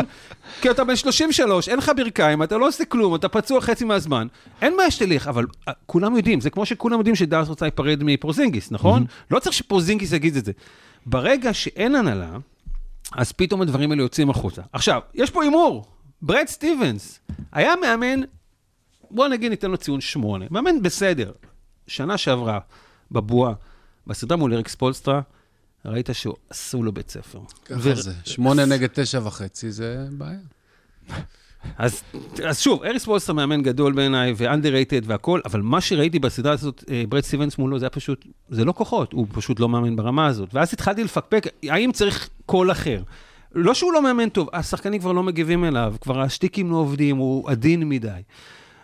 [0.62, 4.28] כי אתה בן 33, אין לך ברכיים, אתה לא עושה כלום, אתה פצוע חצי מהזמן.
[4.62, 8.72] אין בעיה שתלך, אבל אה, כולם יודעים, זה כמו שכולם יודעים שדארס רוצה להיפרד מפרוזינגיס,
[8.72, 9.06] נכון?
[9.32, 10.52] לא צריך שפרוזינגיס יגיד את זה.
[11.06, 12.30] ברגע שאין הנהלה,
[13.16, 14.62] אז פתאום הדברים האלה יוצאים החוצה.
[14.74, 15.86] עכשיו, יש פה הימור.
[16.22, 17.20] ברד סטיבנס
[17.52, 18.20] היה מאמן,
[19.12, 20.46] בוא נגיד ניתן לו ציון שמונה.
[20.52, 21.32] מאמן בסדר.
[21.88, 22.60] שנה שעברה,
[23.12, 23.54] בבועה,
[24.08, 25.22] בסדרה מול אריק ספולסטרה,
[25.86, 27.40] ראית שעשו לו בית ספר.
[27.66, 28.14] ככה ו- זה.
[28.26, 30.40] שמונה נגד תשע וחצי, זה בעיה.
[31.78, 32.02] אז,
[32.46, 37.04] אז שוב, אריק ספולסטרה מאמן גדול בעיניי, ו-underrated והכל, אבל מה שראיתי בסדרה הזאת, אה,
[37.10, 40.50] ברד סטיבנס מולו, זה היה פשוט, זה לא כוחות, הוא פשוט לא מאמן ברמה הזאת.
[40.54, 43.02] ואז התחלתי לפקפק, האם צריך קול אחר?
[43.56, 47.50] לא שהוא לא מאמן טוב, השחקנים כבר לא מגיבים אליו, כבר השטיקים לא עובדים, הוא
[47.50, 48.22] עדין מדי.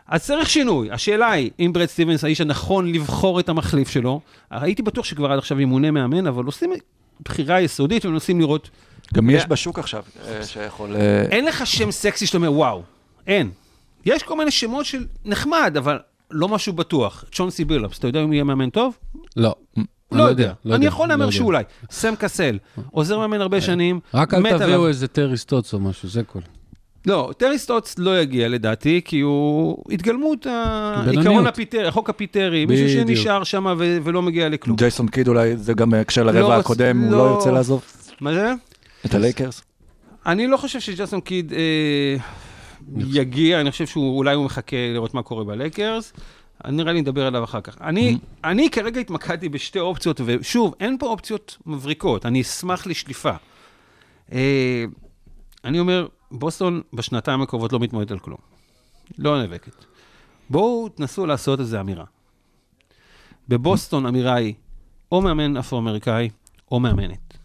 [0.07, 0.91] אז צריך שינוי.
[0.91, 5.37] השאלה היא, אם ברד סטיבנס האיש הנכון לבחור את המחליף שלו, הייתי בטוח שכבר עד
[5.37, 6.73] עכשיו ימונה מאמן, אבל עושים
[7.25, 8.69] בחירה יסודית ומנסים לראות
[9.13, 10.95] גם יש בשוק עכשיו אה, שיכול...
[10.95, 12.83] אה, אין לך שם סקסי שאתה אומר, וואו,
[13.27, 13.51] אין.
[14.05, 15.99] יש כל מיני שמות של נחמד, אבל
[16.31, 17.25] לא משהו בטוח.
[17.31, 18.97] צ'ונסי בילאפס, אתה יודע אם יהיה מאמן טוב?
[19.37, 19.55] לא.
[20.11, 20.53] לא יודע.
[20.65, 21.31] לא אני יכול לא להמר.
[21.31, 21.63] שאולי.
[21.91, 22.57] סם קסל,
[22.91, 24.59] עוזר מאמן הרבה שנים, רק אל.
[24.59, 26.39] תביאו איזה טרי סטוץ או משהו, זה כל.
[27.05, 31.47] לא, טרי סטוץ לא יגיע לדעתי, כי הוא התגלמות העיקרון.
[31.47, 32.89] הפיטרי, החוק הפיטרי, מישהו.
[32.89, 33.65] שנשאר שם
[34.03, 34.77] ולא מגיע לכלום.
[34.77, 37.83] ג'ייסון קיד אולי, זה גם הקשר לא לרבע רוצ- הקודם, הוא לא- לא ירצה לעזוב
[38.21, 38.53] מה זה?
[39.05, 39.61] את הלייקרס.
[40.25, 42.15] אני לא חושב שג'סון קיד אה,
[43.07, 46.13] יגיע, אני חושב שאולי הוא מחכה לראות מה קורה בלייקרס.
[46.67, 47.77] נראה לי נדבר עליו אחר כך.
[47.81, 53.31] אני, אני כרגע התמקדתי בשתי אופציות, ושוב, אין פה אופציות מבריקות, אני אשמח לשליפה.
[54.33, 54.85] אה,
[55.65, 58.37] אני אומר, בוסטון בשנתיים הקרובות לא מתמודדת על כלום.
[59.17, 59.85] לא נאבקת.
[60.49, 62.05] בואו תנסו לעשות איזו אמירה.
[63.47, 64.53] בבוסטון אמירה היא
[65.11, 66.29] או מאמן אפרו-אמריקאי
[66.71, 67.37] או מאמנת.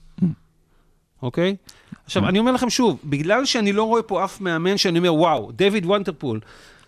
[1.22, 1.56] אוקיי?
[2.04, 5.52] עכשיו, אני אומר לכם שוב, בגלל שאני לא רואה פה אף מאמן שאני אומר, וואו,
[5.52, 6.40] דויד וונטרפול,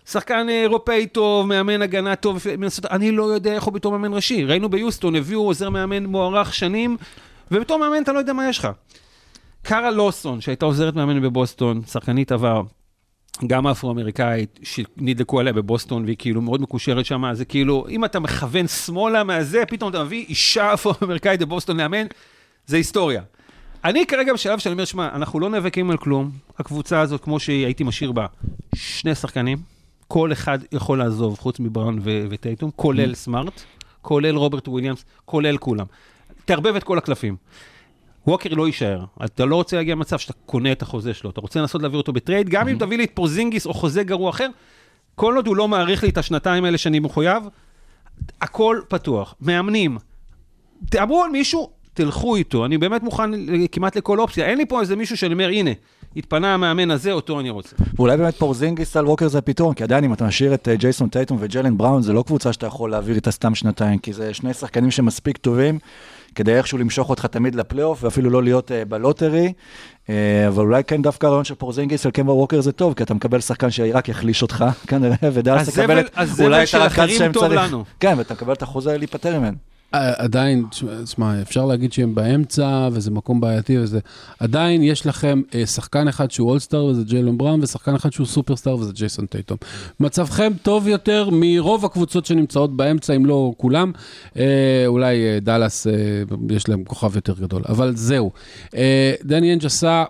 [0.05, 4.45] שחקן אירופאי טוב, מאמן הגנה טוב, מנסות- אני לא יודע איך הוא בתור מאמן ראשי.
[4.45, 6.97] ראינו ביוסטון, הביאו עוזר מאמן מוערך שנים,
[7.51, 8.67] ובתור מאמן אתה לא יודע מה יש לך.
[9.63, 12.61] קארה לוסון, שהייתה עוזרת מאמן בבוסטון, שחקנית עבר,
[13.47, 18.67] גם אפרו-אמריקאית, שנדלקו עליה בבוסטון, והיא כאילו מאוד מקושרת שם, זה כאילו, אם אתה מכוון
[18.67, 22.05] שמאלה מהזה, פתאום אתה מביא אישה אפרו-אמריקאית בבוסטון לאמן,
[22.65, 23.21] זה היסטוריה.
[23.85, 27.83] אני כרגע בשלב שאני אומר, שמע, אנחנו לא נאבקים על כלום, הקבוצה הזאת, כמו שהייתי
[27.83, 28.25] משאיר בה,
[28.75, 29.57] שני שחקנים,
[30.07, 33.61] כל אחד יכול לעזוב, חוץ מבראון ו- וטייטום, כולל סמארט,
[34.01, 35.85] כולל רוברט וויליאמס, כולל כולם.
[36.45, 37.35] תערבב את כל הקלפים.
[38.27, 39.03] ווקר לא יישאר.
[39.25, 42.13] אתה לא רוצה להגיע למצב שאתה קונה את החוזה שלו, אתה רוצה לנסות להעביר אותו
[42.13, 44.47] בטרייד, גם אם תביא לי את פורזינגיס או חוזה גרוע אחר,
[45.15, 47.43] כל עוד הוא לא מאריך לי את השנתיים האלה שאני מחויב,
[48.41, 49.35] הכל פתוח.
[49.41, 49.97] מאמנים,
[50.89, 52.65] תאמרו על מישהו, תלכו איתו.
[52.65, 53.31] אני באמת מוכן
[53.71, 54.45] כמעט לכל אופציה.
[54.45, 55.71] אין לי פה איזה מישהו שאני אומר, הנה,
[56.15, 57.75] התפנה המאמן הזה, אותו אני רוצה.
[57.95, 61.09] ואולי באמת פורזינגיס על ווקר זה הפתרון, כי עדיין אם אתה משאיר את אה, ג'ייסון
[61.09, 64.53] טייטום וג'לן בראון, זה לא קבוצה שאתה יכול להעביר איתה סתם שנתיים, כי זה שני
[64.53, 65.79] שחקנים שמספיק טובים,
[66.35, 69.53] כדי איכשהו למשוך אותך תמיד לפלייאוף, ואפילו לא להיות אה, בלוטרי.
[70.09, 73.13] אה, אבל אולי כן דווקא הרעיון של פורזינגיס על קמבה ווקר זה טוב, כי אתה
[73.13, 77.47] מקבל שחקן שרק יחליש אותך, כנראה, ודאלס הזבל- תקבל את אולי את הרכז שהם טוב
[77.47, 77.61] צריך.
[77.61, 77.83] לנו.
[77.99, 79.57] כן, ואתה מקבל את החוזה להיפטר ממנו.
[79.93, 80.65] אה, עדיין,
[81.03, 83.99] תשמע, אפשר להגיד שהם באמצע, וזה מקום בעייתי וזה.
[84.39, 88.75] עדיין יש לכם אה, שחקן אחד שהוא אולסטאר וזה ג'יילון בראון, ושחקן אחד שהוא סופרסטאר
[88.75, 89.57] וזה ג'ייסון טייטום.
[89.99, 93.91] מצבכם טוב יותר מרוב הקבוצות שנמצאות באמצע, אם לא כולם.
[94.37, 95.87] אה, אולי דאלאס,
[96.49, 98.31] יש להם כוכב יותר גדול, אבל זהו.
[99.23, 100.03] דני אנג' עשה...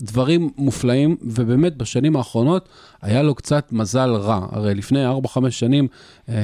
[0.00, 2.68] דברים מופלאים, ובאמת בשנים האחרונות
[3.02, 4.46] היה לו קצת מזל רע.
[4.50, 5.88] הרי לפני 4-5 שנים,
[6.28, 6.34] אה,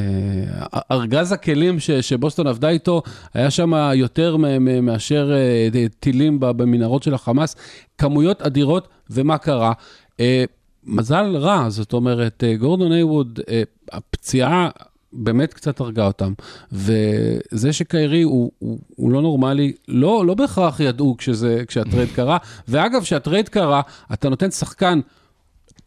[0.90, 3.02] ארגז הכלים ש, שבוסטון עבדה איתו,
[3.34, 4.36] היה שם יותר
[4.82, 7.56] מאשר אה, טילים במנהרות של החמאס,
[7.98, 9.72] כמויות אדירות, ומה קרה?
[10.20, 10.44] אה,
[10.86, 14.68] מזל רע, זאת אומרת, אה, גורדון הייוורד, אה, הפציעה
[15.14, 16.32] באמת קצת הרגה אותם.
[16.72, 22.38] וזה שקיירי הוא, הוא, הוא לא נורמלי, לא, לא בהכרח ידעו כשזה, כשהטרייד קרה.
[22.68, 25.00] ואגב, כשהטרייד קרה, אתה נותן שחקן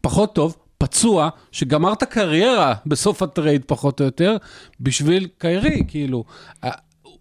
[0.00, 4.36] פחות טוב, פצוע, שגמר את הקריירה בסוף הטרייד פחות או יותר,
[4.80, 6.24] בשביל קיירי, כאילו.
[6.64, 6.70] אה,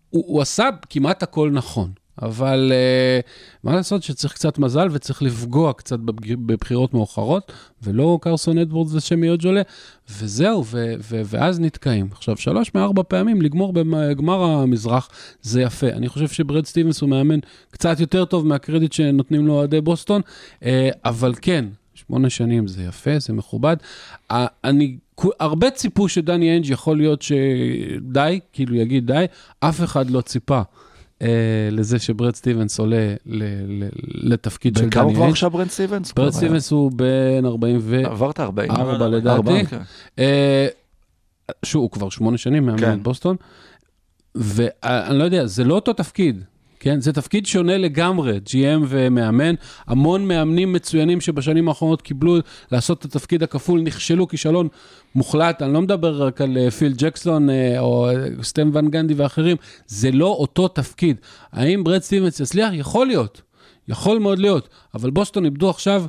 [0.09, 1.91] הוא, הוא עשה כמעט הכל נכון.
[2.21, 3.27] אבל אה,
[3.63, 7.51] מה לעשות שצריך קצת מזל וצריך לפגוע קצת בבחירות מאוחרות,
[7.83, 9.61] ולא קרסן אדוארדס וסמי אוג'לה,
[10.09, 12.07] וזהו, ו- ו- ואז נתקעים.
[12.11, 15.09] עכשיו, שלוש מארבע פעמים לגמור בגמר המזרח,
[15.41, 15.87] זה יפה.
[15.87, 17.39] אני חושב שברד סטיבנס הוא מאמן
[17.71, 20.21] קצת יותר טוב מהקרדיט שנותנים לו אוהדי בוסטון,
[20.61, 20.65] אה,
[21.05, 23.77] אבל כן, שמונה שנים זה יפה, זה מכובד.
[24.63, 24.97] אני,
[25.39, 29.25] הרבה ציפו שדני איינג' יכול להיות שדי, כאילו יגיד די,
[29.59, 30.61] אף אחד לא ציפה.
[31.19, 31.23] אה,
[31.71, 33.43] לזה שברד סטיבנס עולה ל-
[33.83, 33.89] ל-
[34.33, 35.29] לתפקיד של בכמה הוא דני כבר.
[35.29, 36.13] עכשיו ברנד סטיבנס?
[36.13, 38.01] ברד סטיבנס הוא בן 40 ו...
[38.05, 38.71] עברת 40.
[38.71, 39.35] ארבע לדעתי.
[39.35, 39.81] ארבע, כן.
[40.19, 40.67] אה,
[41.65, 42.93] שוב, הוא כבר שמונה שנים מאמן כן.
[42.93, 43.35] את בוסטון,
[44.35, 46.43] ואני לא יודע, זה לא אותו תפקיד.
[46.79, 49.55] כן, זה תפקיד שונה לגמרי, GM ומאמן.
[49.87, 52.37] המון מאמנים מצוינים שבשנים האחרונות קיבלו
[52.71, 54.67] לעשות את התפקיד הכפול, נכשלו כישלון
[55.15, 55.61] מוחלט.
[55.61, 59.57] אני לא מדבר רק על אה, פיל ג'קסון אה, או אה, סטן ואן גנדי ואחרים,
[59.87, 61.17] זה לא אותו תפקיד.
[61.51, 62.69] האם ברד סטיבנס יצליח?
[62.73, 63.41] יכול להיות,
[63.87, 66.05] יכול מאוד להיות, אבל בוסטון איבדו עכשיו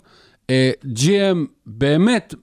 [0.51, 2.35] אה, GM באמת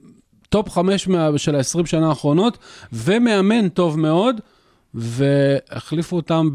[0.49, 1.07] top חמש
[1.38, 2.57] של ה-20 שנה האחרונות,
[2.93, 4.41] ומאמן טוב מאוד,
[4.93, 6.49] והחליפו אותם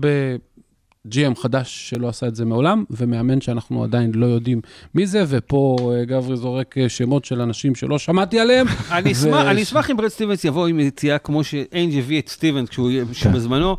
[1.05, 4.61] ב-GM חדש שלא עשה את זה מעולם, ומאמן שאנחנו עדיין לא יודעים
[4.95, 8.67] מי זה, ופה אה, גברי זורק אה, שמות של אנשים שלא שמעתי עליהם.
[8.91, 12.91] אני אשמח, אם ברד סטיבנס יבוא עם יציאה כמו שאיינג' הביא את סטיבנס כשהוא
[13.35, 13.77] בזמנו.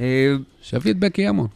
[0.00, 1.46] אה, שיביא את בקי ימון.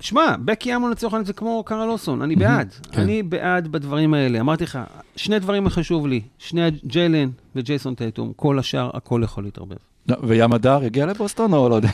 [0.00, 2.74] שמע, בקי אמון לצורך העניין זה כמו קארה לוסון, אני בעד.
[2.92, 3.00] כן.
[3.00, 4.40] אני בעד בדברים האלה.
[4.40, 4.78] אמרתי לך,
[5.16, 9.76] שני דברים חשוב לי, שני ג'יילן וג'ייסון טייטום, כל השאר, הכל יכול להתערבב.
[10.22, 11.88] וים הדר הגיע לבוסטון או לא יודע?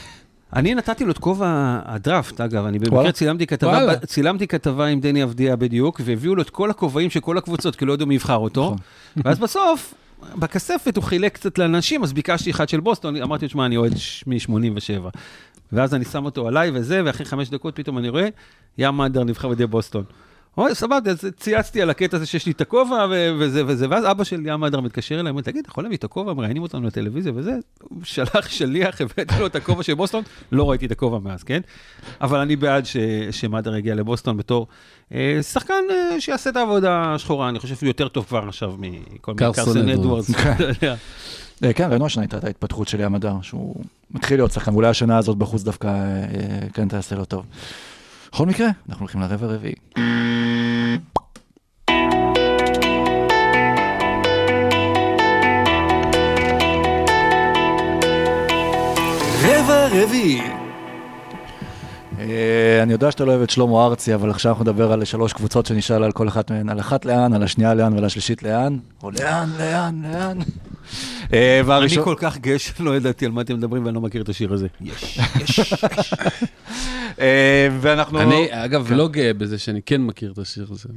[0.56, 2.78] אני נתתי לו את כובע הדראפט, אגב, אני.
[2.78, 3.96] במקרה צילמתי כתבה.
[3.96, 7.84] צילמתי כתבה עם דני אבדיה בדיוק, והביאו לו את כל הכובעים של כל הקבוצות, כי
[7.84, 8.62] לא ידעו מי יבחר אותו.
[8.62, 8.76] נכון.
[9.24, 9.94] ואז בסוף,
[10.36, 13.92] בכספת הוא חילק קצת לאנשים, אז ביקשתי אחד של בוסטון, אמרתי לו, שמע, אני אוהד
[14.26, 15.18] מ-87.
[15.72, 18.28] ואז אני שם אותו עליי וזה, ואחרי חמש דקות פתאום אני רואה,
[18.78, 20.04] ים מאדר נבחר בידי בוסטון.
[20.58, 24.04] אוי, סבבה, אז צייצתי על הקטע הזה שיש לי את הכובע ו- וזה וזה, ואז
[24.10, 26.86] אבא של ים מאדר מתקשר אליי, אומר, תגיד, אתה יכול להביא את הכובע, מראיינים אותנו
[26.86, 30.22] לטלוויזיה וזה, הוא שלח שליח, הבאתי לו את הכובע של בוסטון,
[30.52, 31.60] לא ראיתי את הכובע מאז, כן?
[32.20, 32.96] אבל אני בעד ש-
[33.30, 34.66] שמאדר יגיע לבוסטון בתור
[35.14, 39.34] אה, שחקן אה, שיעשה את העבודה השחורה, אני חושב שהוא יותר טוב כבר עכשיו מכל
[39.34, 39.88] מיני קרסון.
[39.88, 40.30] אדוארדס.
[40.30, 40.94] אתה יודע.
[41.64, 43.76] אה, כן, ראינו השנה הייתה את ההתפתחות של ים הדר, שהוא
[44.10, 47.46] מתחיל להיות שחקן, ואולי השנה הזאת בחוץ דווקא אה, אה, כן תעשה לו טוב.
[48.32, 49.74] בכל מקרה, אנחנו הולכים לרבע הרביעי.
[59.92, 60.40] הרביעי.
[62.18, 65.32] אה, אני יודע שאתה לא אוהב את שלמה ארצי, אבל עכשיו אנחנו נדבר על שלוש
[65.32, 68.78] קבוצות שנשאל על כל אחת מהן, על אחת לאן, על השנייה לאן ועל השלישית לאן,
[69.02, 70.38] או לאן, לאן, לאן.
[71.32, 71.88] אה, אני.
[72.04, 74.66] כל כך גאה שלא ידעתי על מה אתם מדברים ואני לא מכיר את השיר הזה.
[74.80, 76.14] יש, יש, יש.
[77.20, 78.20] אה, ואנחנו...
[78.20, 80.88] אני, אגב, לא גאה בזה שאני כן מכיר את השיר הזה.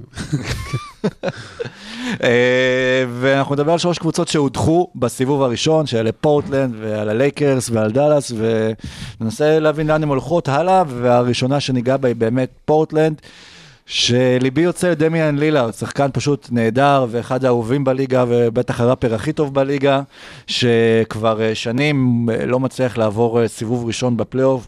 [2.23, 8.31] אה, ואנחנו נדבר על שלוש קבוצות שהודחו בסיבוב הראשון, שאלה פורטלנד ועל הלייקרס ועל דאלאס,
[9.19, 13.21] וננסה להבין לאן הן הולכות הלאה, והראשונה שניגע בה היא באמת פורטלנד.
[13.85, 20.01] שליבי יוצא לדמיאן לילארד, שחקן פשוט נהדר ואחד האהובים בליגה ובטח הראפר הכי טוב בליגה,
[20.47, 24.67] שכבר אה, שנים אה, לא מצליח לעבור סיבוב ראשון בפלייאוף,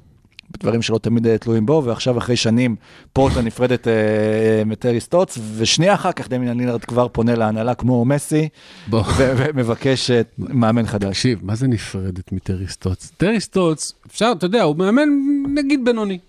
[0.52, 2.76] דברים שלא תמיד אה, תלויים בו, ועכשיו אחרי שנים
[3.14, 8.06] פורטלנד נפרדת אה, אה, מטרי סטוטס, ושנייה אחר כך דמיאן לילארד כבר פונה להנהלה כמו
[8.06, 8.50] מסי,
[8.88, 9.04] בוא.
[9.18, 11.10] ומבקש אה, מאמן חדש.
[11.10, 13.12] תקשיב, מה זה נפרדת מטרי סטוטס?
[13.18, 15.10] טרי סטוטס, אפשר, אתה יודע, הוא מאמן
[15.56, 16.20] נגיד בינוני.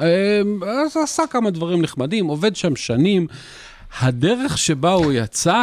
[0.00, 3.26] אה, אז עשה כמה דברים נחמדים, עובד שם שנים.
[4.00, 5.62] הדרך שבה הוא יצא,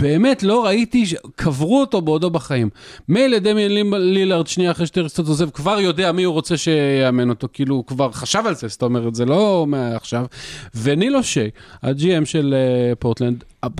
[0.00, 1.04] באמת לא ראיתי,
[1.36, 2.70] קברו אותו בעודו בחיים.
[3.08, 7.48] מילא דמיין לילארד, שנייה אחרי שטרי סטוץ עוזב, כבר יודע מי הוא רוצה שיאמן אותו,
[7.52, 10.26] כאילו הוא כבר חשב על זה, זאת אומרת, זה לא מעכשיו.
[10.74, 11.50] ונילו שי,
[11.82, 13.70] הג'י.אם של אה, פורטלנד, אמ-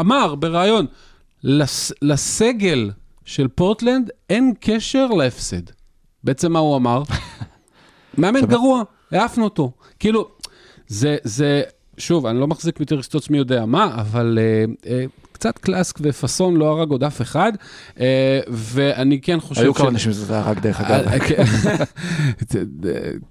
[0.00, 0.86] אמר בריאיון,
[1.44, 2.90] לס, לסגל
[3.24, 5.62] של פורטלנד אין קשר להפסד.
[6.24, 7.02] בעצם מה הוא אמר?
[8.18, 8.82] מאמן גרוע,
[9.12, 9.72] העפנו אותו.
[9.98, 10.28] כאילו,
[10.88, 11.62] זה, זה,
[11.98, 14.88] שוב, אני לא מחזיק מטרי סטוטס מי יודע מה, אבל אה, אה,
[15.32, 17.52] קצת class ופאסון לא הרג עוד אף אחד,
[17.94, 18.00] אה,
[18.48, 21.18] ואני כן חושב היו כמה אנשים שזה רק דרך אגב.
[21.18, 21.44] כן.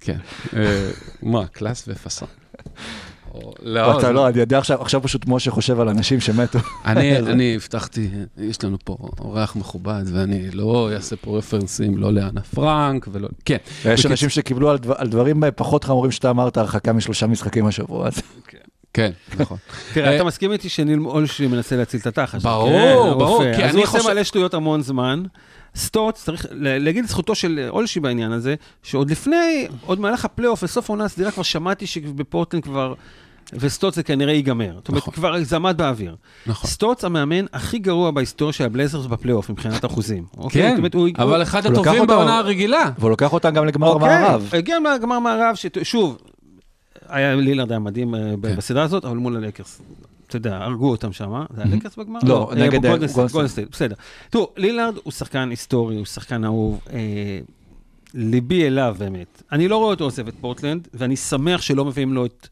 [0.00, 0.18] כן.
[1.22, 2.28] מה, class ופאסון.
[3.42, 6.58] או- לא, אתה לא, אני יודע עכשיו, עכשיו פשוט משה חושב על אנשים שמתו.
[6.84, 8.08] אני, אני הבטחתי,
[8.38, 13.28] יש לנו פה אורח מכובד, ואני לא אעשה פה רפרנסים, לא לאנה פרנק ולא...
[13.44, 13.56] כן.
[13.84, 18.08] יש אנשים שקיבלו על דבר- על דברים פחות חמורים שאתה אמרת, הרחקה משלושה משחקים השבוע.
[18.92, 19.56] כן, נכון.
[19.94, 22.42] תראה, אה, אתה מסכים איתי שניל אולשי מנסה להציל את התחת.
[22.42, 23.56] ברור, כן, ברור, הרופא.
[23.56, 25.22] כי אז אני הוא עושה מלא שטויות המון זמן.
[25.76, 31.04] סטוטס, צריך להגיד לזכותו של אולשי בעניין הזה, שעוד לפני, עוד מהלך הפלייאוף וסוף העונה
[31.04, 32.94] הסדירה, כבר שמעתי שבפורטלנד כבר,
[33.52, 34.72] וסטוטס זה כנראה ייגמר.
[34.76, 35.14] זאת אומרת, נכון.
[35.14, 36.16] כבר זה עמד באוויר.
[36.46, 36.70] נכון.
[36.70, 40.24] סטוטס המאמן הכי גרוע בהיסטוריה של הבלייזרס בפלייאוף מבחינת אחוזים.
[40.36, 40.62] אוקיי?
[40.62, 42.90] כן, אומרת, הוא- אבל אחד הטובים אותו- בעונה הרגילה.
[42.98, 44.50] והוא לוקח אותם גם לגמר אוקיי, המערב.
[44.52, 46.18] הגיע לגמר מערב, ששוב,
[47.08, 48.56] היה לילארד היה מדהים אה, כן.
[48.56, 49.80] בסדרה הזאת, אבל מול הלייקרס.
[50.28, 52.20] אתה יודע, הרגו אותם שם, זה היה לייקרס בגמר?
[52.22, 53.94] לא, אה, נגד, אה, סטייט, בסדר.
[54.30, 56.80] תראו, לילארד הוא שחקן היסטורי, הוא שחקן אהוב.
[56.92, 56.98] אה,
[58.14, 59.42] ליבי אליו באמת.
[59.52, 62.48] אני לא רואה אותו עוזב את פורטלנד, ואני שמח שלא מביאים לו את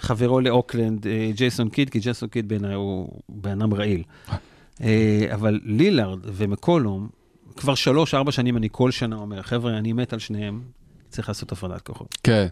[0.00, 4.02] חברו לאוקלנד, אה, ג'ייסון קיד, כי ג'ייסון קיד בעיניי הוא בן אדם רעיל.
[4.82, 7.08] אה, אבל לילארד ומקולום,
[7.56, 10.60] כבר שלוש-ארבע שנים אני כל שנה אומר, חבר'ה, אני מת על שניהם,
[11.08, 12.18] צריך לעשות הפרדת כוחות.
[12.22, 12.46] כן.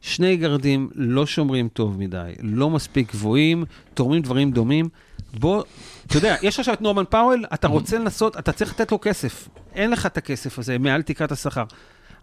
[0.00, 3.64] שני גרדים לא שומרים טוב מדי, לא מספיק גבוהים,
[3.94, 4.88] תורמים דברים דומים.
[5.34, 5.62] בוא,
[6.06, 9.48] אתה יודע, יש עכשיו את נורמן פאוול, אתה רוצה לנסות, אתה צריך לתת לו כסף.
[9.74, 11.64] אין לך את הכסף הזה מעל תקרת השכר.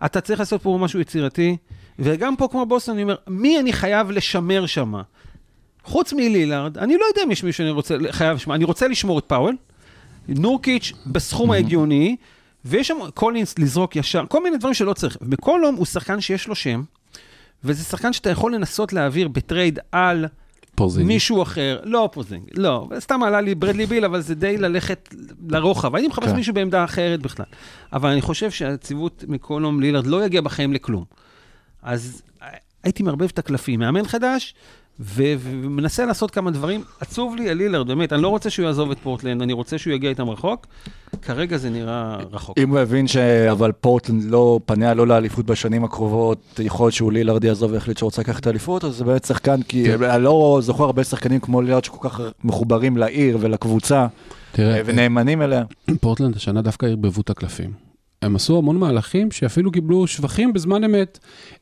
[0.05, 1.57] אתה צריך לעשות פה משהו יצירתי,
[2.01, 4.93] וגם פה כמו בוסטון, אני אומר, מי אני חייב לשמר שם?
[5.83, 9.19] חוץ מלילארד, אני לא יודע אם יש מישהו שאני רוצה, חייב לשמור, אני רוצה לשמור
[9.19, 9.55] את פאוול,
[10.27, 12.15] נורקיץ' בסכום ההגיוני,
[12.65, 15.17] ויש שם קולינס לזרוק ישר, כל מיני דברים שלא צריך.
[15.21, 16.83] מקולום הוא שחקן שיש לו שם,
[17.63, 20.25] וזה שחקן שאתה יכול לנסות להעביר בטרייד על
[20.75, 21.07] פורזינגיס.
[21.07, 25.09] מישהו אחר, לא פוזינג, לא, סתם עלה לי ברדלי ביל, אבל זה די ללכת
[25.49, 25.95] לרוחב.
[25.95, 26.35] הייתי מחפש כן.
[26.35, 27.45] מישהו בעמדה אחרת בכלל.
[27.93, 31.03] אבל אני חושב שהציוות מקולום לילארד לא יגיע בחיים לכלום.
[31.83, 32.21] אז
[32.83, 34.53] הייתי מערבב את הקלפים, מאמן חדש,
[34.99, 36.83] ו- ומנסה לעשות כמה דברים.
[36.99, 39.93] עצוב לי על לילארד, באמת, אני לא רוצה שהוא יעזוב את פורטלנד, אני רוצה שהוא
[39.93, 40.67] יגיע איתם רחוק.
[41.21, 42.57] כרגע זה נראה רחוק.
[42.57, 47.43] אם הוא הבין שאבל פורטלנד לא פניה לא לאליפות בשנים הקרובות, יכול להיות שהוא לילארד
[47.43, 49.95] יעזוב והחליט שהוא רוצה לקחת את האליפות, אז זה באמת שחקן, כי.
[49.95, 54.07] אני לא זוכר הרבה שחקנים כמו לילארד שכל כך מחוברים לעיר ולקבוצה,
[54.51, 55.63] תראה, ונאמנים אליה.
[56.01, 57.90] פורטלנד השנה דווקא ערבבו את הקלפים.
[58.21, 61.19] הם עשו המון מהלכים שאפילו קיבלו שבחים בזמן אמת.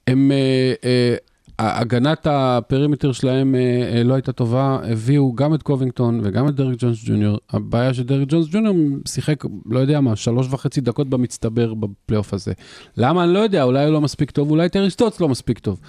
[0.07, 1.15] הם, אה, אה,
[1.59, 3.59] הגנת ה perimeter שלהם אה,
[3.97, 7.37] אה, לא הייתה טובה, הביאו גם את קובינגטון וגם את דרק ג'ונס ג'וניור.
[7.49, 8.75] הבעיה שדרק ג'ונס ג'וניור
[9.07, 12.53] שיחק, לא יודע מה, שלוש וחצי דקות במצטבר בפלייאוף הזה.
[12.97, 13.23] למה?
[13.23, 15.79] אני לא יודע, אולי הוא לא מספיק טוב, אולי טרי סטוטס לא מספיק טוב.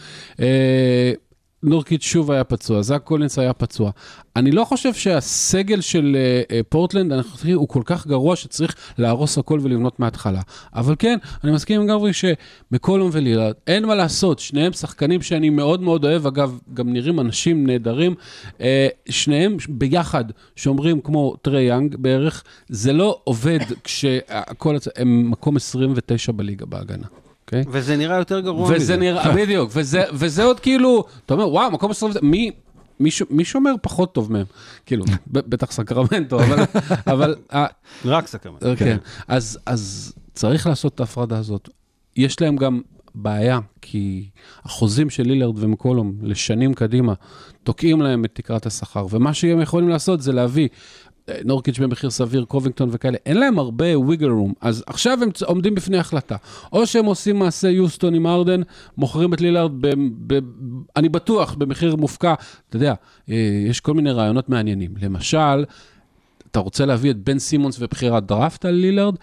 [1.65, 3.91] אה, נורקיץ' שוב היה פצוע, זאק קולינס היה פצוע.
[4.37, 9.39] אני לא חושב שהסגל של uh, uh, פורטלנד הנוכחי הוא כל כך גרוע שצריך להרוס
[9.39, 10.41] הכל ולבנות מההתחלה.
[10.75, 15.83] אבל כן, אני מסכים עם גברי שמקולום ולילארד, אין מה לעשות, שניהם שחקנים שאני מאוד
[15.83, 18.15] מאוד אוהב, אגב, גם נראים אנשים נהדרים.
[18.59, 18.63] Uh,
[19.09, 20.25] שניהם ביחד
[20.57, 27.07] שומרים כמו טרי יאנג בערך, זה לא עובד כשהכל, הם מקום 29 בליגה בהגנה.
[27.51, 27.65] אוקיי?
[27.69, 28.97] וזה נראה יותר גרוע וזה מזה.
[28.97, 32.51] נראה, בדיוק, וזה, וזה עוד כאילו, אתה אומר, וואו, מקום 20, מי,
[33.01, 34.47] מי, ש- מי שומר פחות טוב מהם?
[34.87, 36.65] כאילו, בטח סקרמנטו, אבל,
[37.13, 37.67] אבל, אה,
[38.05, 38.63] רק סקרמנט.
[38.77, 38.97] כן.
[39.29, 41.69] אז, אז צריך לעשות את ההפרדה הזאת.
[42.17, 42.81] יש להם גם
[43.15, 44.29] בעיה, כי
[44.65, 47.15] החוזים של לילארד ומקולום לשנים קדימה
[47.63, 50.75] תוקעים להם את תקרת השכר, ומה שהם יכולים לעשות זה להביא אה,
[51.45, 55.99] נורקיץ' במחיר סביר, קובינגטון וכאלה, אין להם הרבה wiggle room, אז עכשיו הם עומדים בפני
[55.99, 56.37] החלטה.
[56.73, 58.61] או שהם עושים מעשה יוסטון עם הארדן,
[58.97, 59.95] מוכרים את לילארד, ב,
[60.27, 60.39] ב,
[60.97, 62.35] אני בטוח, במחיר מופקע.
[62.69, 62.95] אתה יודע,
[63.31, 63.35] אה,
[63.67, 64.91] יש כל מיני רעיונות מעניינים.
[65.03, 65.65] למשל,
[66.51, 69.15] אתה רוצה להביא את בן סימונס ובחירת דראפט על לילארד,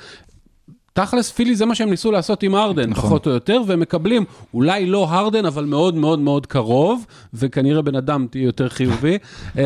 [0.93, 3.03] תכלס, פילי זה מה שהם ניסו לעשות עם הרדן, נכון.
[3.03, 7.95] פחות או יותר, והם מקבלים אולי לא הרדן, אבל מאוד מאוד מאוד קרוב, וכנראה בן
[7.95, 9.17] אדם תהיה יותר חיובי,
[9.57, 9.63] אה,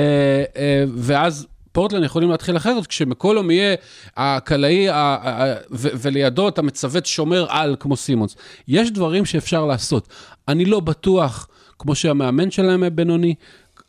[0.58, 1.48] אה, ואז...
[1.72, 3.76] פורטלנד יכולים להתחיל אחרת, כשמקולום יהיה
[4.18, 4.88] הקלעי,
[5.72, 8.36] ולידו אתה מצוות שומר על כמו סימונס.
[8.68, 10.08] יש דברים שאפשר לעשות.
[10.48, 11.48] אני לא בטוח,
[11.80, 13.36] כמו שהמאמן שלהם בינוני,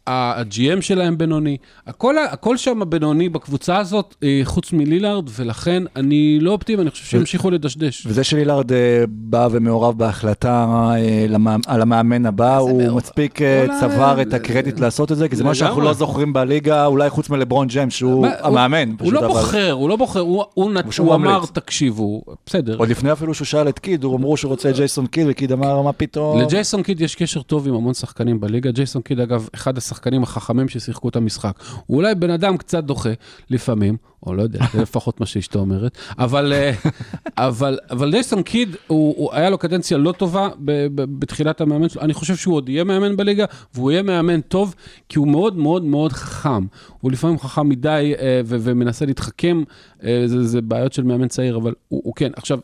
[0.06, 6.50] ה-GM שלהם בינוני, הכל, הכל שם בינוני בקבוצה הזאת, אה, חוץ מלילארד, ולכן אני לא
[6.50, 8.06] אופטימי, אני חושב שימשיכו לדשדש.
[8.06, 8.78] וזה שלילארד אה,
[9.08, 11.26] בא ומעורב בהחלטה אה,
[11.66, 12.96] על המאמן הבא, הוא מעורב?
[12.96, 15.80] מספיק אולי- צבר את הקרדיט לעשות את זה, כי זה מה שאנחנו.
[15.80, 18.94] לא זוכרים בליגה, אולי חוץ מלברון ג'יימס, שהוא המאמן.
[19.00, 21.40] הוא לא בוחר, הוא לא בוחר, הוא- הוא נת- שהוא הוא אמר.
[21.52, 22.76] תקשיבו, בסדר.
[22.78, 25.52] עוד לפני אפילו שהוא שאל את קיד, הוא אמרו שהוא רוצה את ג'ייסון קיד, וקיד
[25.52, 26.40] אמר, מה פתאום?
[26.40, 28.70] לג'ייסון קיד יש קשר טוב עם המון שחקנים בליגה.
[28.70, 31.58] ג'ייסון קיד, אגב, אחד השחקנים החכמים ששיחקו את המשחק.
[31.86, 33.10] הוא אולי בן אדם קצת דוחה
[33.50, 36.72] לפעמים, או לא יודע, זה לפחות מה שאשתו אומרת, אבל, אה,
[37.48, 41.88] אבל, אבל ג'ייסון קיד, הוא, הוא, היה לו קדנציה לא טובה ב, ב, בתחילת המאמן
[41.88, 42.02] שלו.
[42.02, 44.74] אני חושב שהוא עוד יהיה מאמן בליגה, והוא יהיה מאמן טוב,
[45.08, 46.66] כי הוא מאוד מאוד מאוד חכם.
[47.00, 49.62] הוא לפעמים חכם מדי אה, ו, ומנסה להתחכם,
[50.04, 52.30] אה, זה, זה בעיות של מאמן צעיר, אבל הוא, הוא כן.
[52.36, 52.58] עכשיו,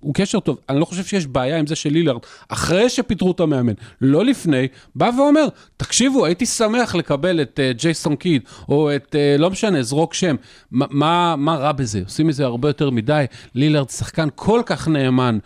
[0.00, 3.40] הוא קשר טוב, אני לא חושב שיש בעיה עם זה של לילארד, אחרי שפיטרו את
[3.40, 9.14] המאמן, לא לפני, בא ואומר, תקשיבו, הייתי שמח לקבל את uh, ג'ייסון קיד, או את,
[9.14, 10.36] uh, לא משנה, זרוק שם,
[10.70, 12.00] מה, מה, מה רע בזה?
[12.04, 13.24] עושים מזה הרבה יותר מדי,
[13.54, 15.38] לילארד שחקן כל כך נאמן,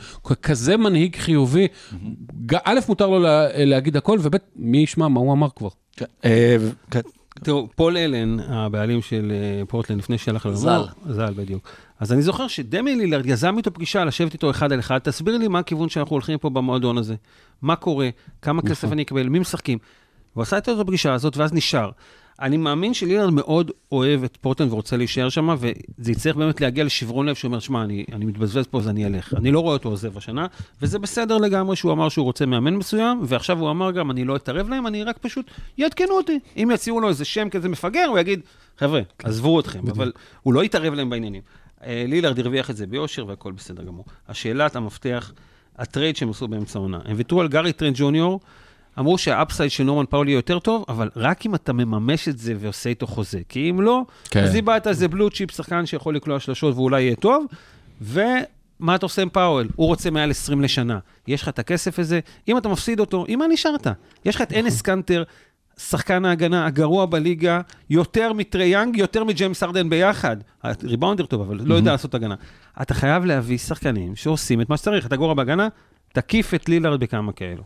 [0.43, 1.66] כזה מנהיג חיובי,
[2.47, 5.68] ג- א', מותר לו לה, להגיד הכל, וב', מי ישמע מה הוא אמר כבר.
[5.97, 6.57] כן, אה,
[6.90, 7.01] כן.
[7.35, 10.57] תראו, פול אלן, הבעלים של אה, פורטלנד, לפני שהלך לנו...
[10.57, 10.83] ז"ל.
[11.09, 11.68] ז"ל, בדיוק.
[12.01, 15.49] אז אני זוכר שדמי לילארד יזם איתו פגישה, לשבת איתו אחד על אחד, תסביר לי
[15.49, 17.14] מה הכיוון שאנחנו הולכים פה במועדון הזה,
[17.62, 18.09] מה קורה,
[18.43, 19.78] כמה כסף אני אקבל, מי משחקים.
[20.35, 21.91] הוא עשה איתו את הפגישה הזאת, ואז נשאר.
[22.43, 27.26] אני מאמין שלילארד מאוד אוהב את פורטלנד ורוצה להישאר שם, וזה יצטרך באמת להגיע לשברון
[27.26, 29.34] לב, שהוא אומר, שמע, אני, אני מתבזבז פה, אז אני אלך.
[29.34, 30.47] אני לא רואה אותו עוזב השנה,
[30.82, 34.36] וזה בסדר לגמרי שהוא אמר שהוא רוצה מאמן מסוים, ועכשיו הוא אמר גם, אני לא
[34.36, 36.38] אתערב להם, אני רק פשוט, יעדכנו אותי.
[36.57, 38.40] אם יציעו לו איזה שם כזה מפגר, הוא יגיד,
[38.78, 40.12] חבר'ה, עזבו אתכם, אבל
[40.43, 41.43] הוא לא יתערב להם בעניינים.
[41.84, 44.05] אה, לילארד הרוויח את זה ביושר והכל בסדר גמור.
[44.28, 45.32] השאלת המפתח,
[45.76, 46.99] הטרייד שהם עשו באמצע העונה.
[47.05, 48.40] הם ויתרו על גארי טרנט ג'וניור,
[48.99, 52.38] אמרו שה upside של נורמן פאוול יהיה יותר טוב, אבל רק אם אתה מממש את
[52.38, 53.40] זה ועושה איתו חוזה.
[53.49, 54.45] כי אם לא, כן.
[54.45, 57.45] אז איבדת איזה blue chip שחקן שיכול לקלוע שלושות ואולי יהיה טוב,
[58.01, 59.68] ומה אתה עושה עם פאואל?
[59.76, 60.99] הוא רוצה מעל 20 לשנה.
[61.28, 63.86] יש לך את הכסף הזה, אם אתה מפסיד אותו, עם מה נשארת?
[64.24, 65.22] יש לך את אנס קנטר,
[65.78, 70.36] שחקן ההגנה הגרוע בליגה, יותר מטרי יאנג, יותר מג'יימס הארדן ביחד.
[70.84, 72.34] ריבאונדר טוב, אבל לא יודע לעשות הגנה.
[72.82, 75.07] אתה חייב להביא שחקנים שעושים את מה שצריך.
[75.07, 75.68] אתה גרוע בהגנה,
[76.12, 77.62] תקיף את לילארד בכמה כאלו.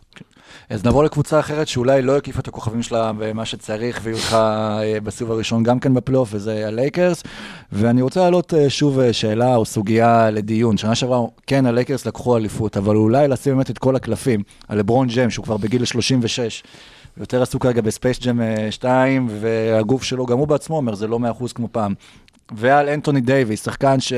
[0.69, 4.99] אז נעבור לקבוצה אחרת שאולי לא הקיפה את הכוכבים שלה במה שצריך, ויהיו לך אה,
[5.03, 7.23] בסיבוב הראשון גם כן בפלייאוף, וזה הלייקרס.
[7.71, 10.77] ואני רוצה להעלות אה, שוב אה, שאלה או סוגיה לדיון.
[10.77, 15.07] שנה שעברה, כן, הלייקרס לקחו אליפות, אבל אולי לשים באמת את כל הקלפים על לברון
[15.07, 16.63] ג'יימס, שהוא כבר בגיל 36.
[17.17, 18.39] יותר עסוק כרגע בספייס ג'ם
[18.69, 21.93] 2, והגוף שלו, גם הוא בעצמו אומר, זה לא 100% כמו פעם.
[22.51, 24.13] ועל אנטוני דייוויס, שחקן ש...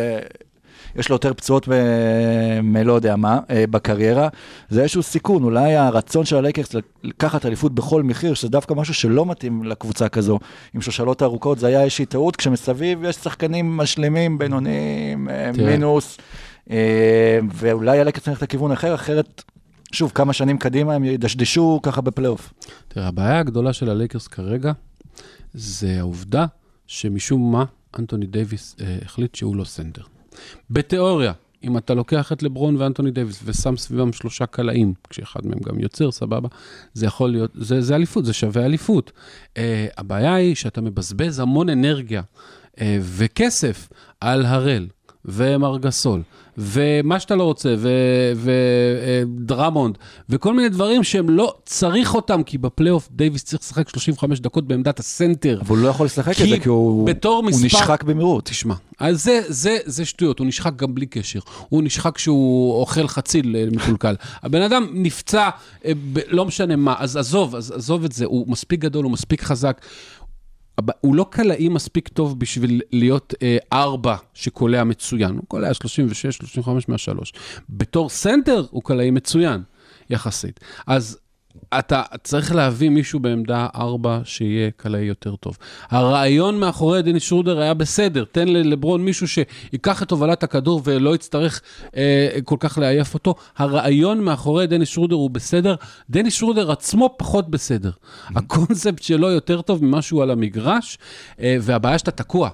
[0.95, 4.27] יש לו יותר פציעות מ- מלא יודע מה אה, בקריירה,
[4.69, 9.25] זה איזשהו סיכון, אולי הרצון של הלייקרס לקחת אליפות בכל מחיר, שזה דווקא משהו שלא
[9.25, 10.39] מתאים לקבוצה כזו,
[10.73, 15.51] עם שושלות ארוכות, זה היה איזושהי טעות, כשמסביב יש שחקנים משלימים, בינוניים, אה.
[15.57, 16.17] מינוס,
[16.71, 19.43] אה, ואולי הלייקרס צריך את הכיוון אחר, אחרת,
[19.91, 22.53] שוב, כמה שנים קדימה הם ידשדשו ככה בפלייאוף.
[22.87, 24.71] תראה, הבעיה הגדולה של הלייקרס כרגע,
[25.53, 26.45] זה העובדה
[26.87, 27.65] שמשום מה
[27.99, 30.01] אנטוני דייוויס אה, החליט שהוא לא סנטר.
[30.69, 35.79] בתיאוריה, אם אתה לוקח את לברון ואנטוני דייוויס ושם סביבם שלושה קלעים, כשאחד מהם גם
[35.79, 36.47] יוצר, סבבה,
[36.93, 39.11] זה יכול להיות, זה, זה אליפות, זה שווה אליפות.
[39.57, 42.21] אה, הבעיה היא שאתה מבזבז המון אנרגיה
[42.81, 43.89] אה, וכסף
[44.21, 44.87] על הארל.
[45.25, 46.21] ומארק גאסול,
[46.61, 47.75] ומה שאתה לא רוצה,
[48.35, 49.97] ודרמונד,
[50.29, 54.99] וכל מיני דברים שהם לא צריך אותם, כי בפלייאוף דייוויס צריך לשחק 35 דקות בעמדת
[54.99, 55.59] הסנטר.
[55.61, 58.45] אבל הוא לא יכול לשחק את זה, כי הוא הוא מספר- נשחק במהירות.
[58.45, 61.39] תשמע, אז זה, זה, זה שטויות, הוא נשחק גם בלי קשר.
[61.69, 64.15] הוא נשחק כשהוא אוכל חציל אה, מקולקל.
[64.43, 65.49] הבן אדם נפצע,
[65.85, 65.91] אה,
[66.27, 69.81] לא משנה מה, אז עזוב, אז עזוב את זה, הוא מספיק גדול, הוא מספיק חזק.
[71.01, 76.89] הוא לא קלעי מספיק טוב בשביל להיות אה, ארבע שקולע מצוין, הוא קולע 36, 35
[76.89, 77.33] מהשלוש.
[77.69, 79.61] בתור סנטר הוא קלעי מצוין,
[80.09, 80.59] יחסית.
[80.87, 81.17] אז
[81.79, 85.57] אתה צריך להביא מישהו בעמדה ארבע שיהיה קלעי יותר טוב.
[85.89, 91.61] הרעיון מאחורי דניס שרודר היה בסדר, תן ללברון מישהו שיקח את הובלת הכדור ולא יצטרך
[91.95, 93.35] אה, כל כך לעייף אותו.
[93.57, 95.75] הרעיון מאחורי דניס שרודר הוא בסדר,
[96.09, 97.91] דניס שרודר עצמו פחות בסדר.
[98.35, 100.97] הקונספט שלו יותר טוב ממה שהוא על המגרש,
[101.39, 102.49] אה, והבעיה שאתה תקוע.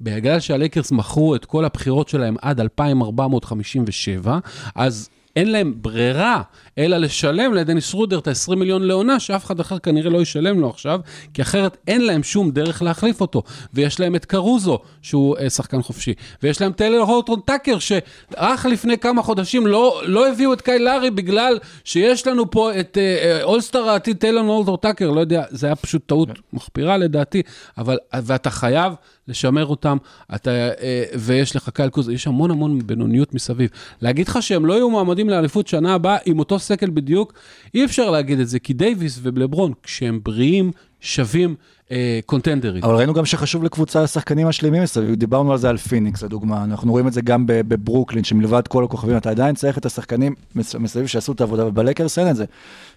[0.00, 4.38] בגלל שהלייקרס מכרו את כל הבחירות שלהם עד 2457,
[4.74, 5.08] אז...
[5.36, 6.42] אין להם ברירה
[6.78, 10.70] אלא לשלם לדניס שרודר את ה-20 מיליון לעונה, שאף אחד אחר כנראה לא ישלם לו
[10.70, 11.00] עכשיו,
[11.34, 13.42] כי אחרת אין להם שום דרך להחליף אותו.
[13.74, 18.98] ויש להם את קרוזו, שהוא אה, שחקן חופשי, ויש להם טיילר הורטון טאקר, שרק לפני
[18.98, 23.42] כמה חודשים לא, לא הביאו את קייל לאורי בגלל שיש לנו פה את אה, אה,
[23.42, 27.42] all-star העתיד טיילר הורטון טאקר, לא יודע, זה היה פשוט טעות מחפירה לדעתי,
[27.78, 28.92] אבל, ואתה חייב
[29.28, 29.96] לשמר אותם,
[30.34, 33.70] אתה, אה, ויש לך קייל קוזמה, יש המון המון בינוניות מסביב.
[34.02, 37.32] להגיד לך שהם לא יהיו מועמדים לאליפות שנה הבאה עם אותו סגל בדיוק,
[37.74, 41.54] אי אפשר להגיד את זה, כי דייוויס ולברון, כשהם בריאים, שווים
[41.92, 42.84] אה, קונטנדרים.
[42.84, 46.92] אבל ראינו גם שחשוב לקבוצה השחקנים המשלימים מסביב, דיברנו על זה על פיניקס לדוגמה, אנחנו
[46.92, 51.06] רואים את זה גם בברוקלין, שמלבד כל הכוכבים אתה עדיין צריך את השחקנים מס- מסביב
[51.06, 52.44] שיעשו את העבודה, ובלייקרס אין את זה.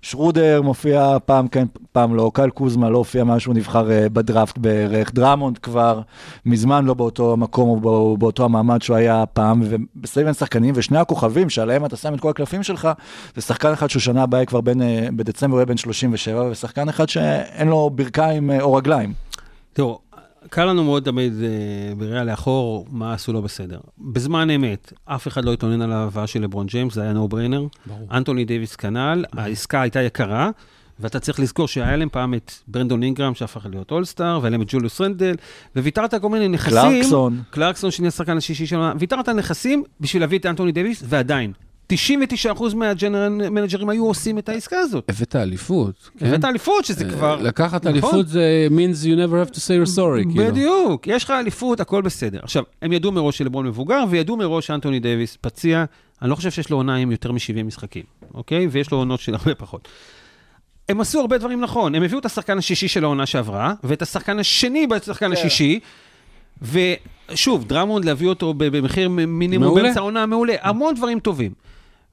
[0.02, 4.58] שרודר מופיע פעם כן, פעם לא, קייל קוזמה לא הופיע מאז שהוא נבחר אה, בדראפט
[4.58, 6.02] בערך, דרמונד כבר
[6.46, 7.80] מזמן לא באותו מקום או
[8.18, 12.20] בא- באותו המעמד שהוא היה פעם, ומסביב אין שחקנים, ושני הכוכבים שעליהם אתה שם את
[12.20, 12.88] כל הקלפים שלך,
[13.36, 16.90] זה שחקן אחד שהוא שנה הבאה כבר בין, אה, בדצמבר הוא יהיה בן 37, ושחקן
[16.90, 19.14] אחד שאין לו ברכיים אה, או רגליים.
[19.74, 20.00] תראו,
[20.50, 23.80] קל לנו מאוד תמיד אה, בראייה לאחור מה עשו לא בסדר.
[23.98, 27.66] בזמן אמת, אף אחד לא התלונן על ההבאה של לברון ג'יימס, זה היה no brainer.
[27.86, 28.08] ברור.
[28.12, 30.50] אנטוני דייוויס כנ"ל, העסקה הייתה יקרה,
[31.00, 34.68] ואתה צריך לזכור שהיה להם פעם את ברנדון אינגרם שהפך להיות all-star, והיה להם את
[34.70, 35.36] ג'וליוס רנדל,
[35.76, 36.74] וויתרת על כל מיני נכסים.
[36.74, 37.42] קלרקסון.
[37.50, 41.54] קלרקסון, שנהיה השחקן השישי שלנו, ויתרת על נכסים בשביל להביא את אנטוני דייוויס, ועדיין,
[41.94, 45.10] 99% מהג'נרל מנג'רים היו עושים את העסקה הזאת.
[45.10, 46.26] הבאת אליפות, כן?
[46.26, 47.36] הבאת אליפות, שזה אה, כבר...
[47.36, 47.92] לקחת נכון.
[47.92, 50.52] אליפות זה means you never have to say you're sorry, כאילו.
[50.52, 52.40] בדיוק, יש לך אליפות, הכל בסדר.
[52.44, 55.86] עכשיו, הם ידעו מראש שלברון מבוגר, וידעו מראש שאנטוני דייוויס פציע.
[56.22, 58.68] אני לא חושב שיש לו עונה עם יותר מ-70 משחקים, אוקיי?
[58.72, 59.88] ויש לו עונות של הרבה פחות.
[60.90, 64.40] הם עשו הרבה דברים נכון, הם הביאו את השחקן השישי של העונה שעברה, ואת השחקן
[64.40, 65.80] השני בשחקן השישי,
[66.62, 69.84] ושוב, דרמונד להביא אותו במחיר מינימום מעולה.
[69.84, 71.52] באמצע העונה מעולה, המון דברים טובים.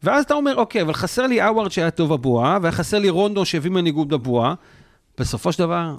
[0.02, 3.44] ואז אתה אומר, אוקיי, אבל חסר לי הווארד שהיה טוב בבועה, והיה חסר לי רונדו
[3.44, 4.54] שהביא מנהיגות בבועה.
[5.18, 5.96] בסופו של דבר,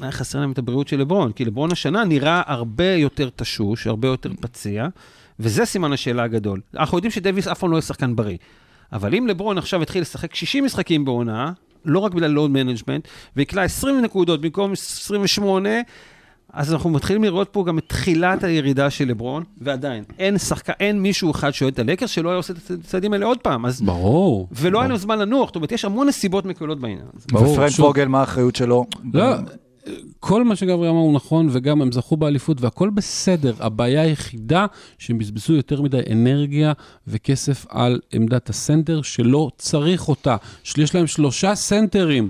[0.00, 4.08] היה חסר להם את הבריאות של לברון, כי לברון השנה נראה הרבה יותר תשוש, הרבה
[4.08, 4.88] יותר פציע,
[5.40, 6.60] וזה סימן השאלה הגדול.
[6.76, 8.36] אנחנו יודעים שדייוויס אף פעם לא יהיה שחקן בריא.
[8.92, 11.52] אבל אם לברון עכשיו יתחיל לשחק 60 משחקים בעונה,
[11.84, 15.68] לא רק בגלל load management, ויקלע 20 נקודות במקום 28,
[16.52, 21.02] אז אנחנו מתחילים לראות פה גם את תחילת הירידה של לברון, ועדיין, אין שחקן, אין
[21.02, 23.80] מישהו אחד שאוהד את הלייקרס שלא היה עושה את הצעדים האלה עוד פעם, אז...
[23.80, 24.48] ברור.
[24.52, 27.26] ולא היה להם זמן לנוח, זאת אומרת, יש המון נסיבות מקבילות בעניין הזה.
[27.32, 27.86] ברור, ופרנק שוב.
[27.86, 28.86] פוגל, מה האחריות שלו?
[29.14, 29.34] לא,
[30.20, 33.54] כל מה שגברי אמר הוא נכון, וגם הם זכו באליפות והכל בסדר.
[33.58, 34.66] הבעיה היחידה
[34.98, 36.72] שהם בזבזו יותר מדי אנרגיה
[37.06, 40.36] וכסף על עמדת הסנטר שלא צריך אותה.
[40.76, 42.28] יש להם שלושה סנטרים.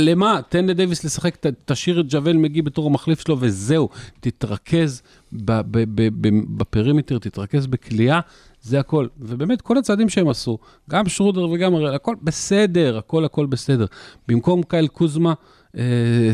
[0.00, 0.40] למה?
[0.48, 3.88] תן לדייוויס לשחק, ת- תשאיר את ג'וול מגי בתור המחליף שלו וזהו.
[4.20, 8.20] תתרכז ב- ב- ב- ב- ב perimeter, תתרכז בקליעה,
[8.62, 9.06] זה הכל.
[9.20, 10.58] ובאמת, כל הצעדים שהם עשו,
[10.90, 13.86] גם שרודר וגם הראל, הכל בסדר, הכל הכל בסדר.
[14.28, 15.34] במקום קייל קוזמה,
[15.78, 15.82] אה,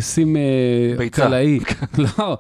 [0.01, 1.09] שים אה.
[1.11, 1.61] קלעי.
[2.19, 2.37] לא,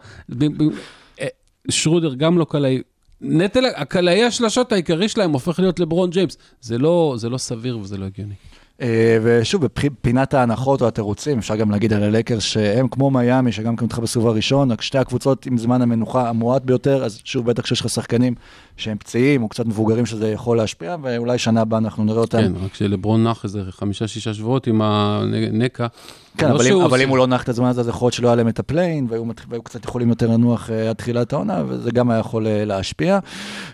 [1.20, 1.26] אה,
[1.70, 2.82] שרודר גם לא קלעי.
[3.20, 6.36] נטל, הקלעי השלשות העיקרי שלהם הופך להיות לברון ג'יימס.
[6.60, 8.34] זה לא, זה לא סביר וזה לא הגיוני.
[8.80, 13.76] אה, ושוב, בפינת ההנחות או התירוצים, אפשר גם להגיד על הלקרס שהם כמו מיאמי, שגם
[13.76, 17.80] כן בסיבוב הראשון, רק שתי הקבוצות עם זמן המנוחה המועט ביותר, אז שוב, בטח כשיש
[17.80, 18.34] לך שחקנים
[18.76, 22.38] שהם פצועים או קצת מבוגרים שזה יכול להשפיע, ואולי שנה הבאה אנחנו נראה אותם.
[22.38, 25.86] כן, רק שלברון נח איזה חמישה-שישה שבועות עם הנקע.
[26.38, 28.14] כן, לא אבל, אם, אבל אם הוא לא נח את הזמן הזה, אז יכול להיות
[28.14, 30.96] שלא היה להם את ה play-in, והיו, מת- והיו קצת יכולים יותר לנוח אה, עד
[30.96, 33.18] תחילת העונה, וזה גם היה יכול אה, להשפיע.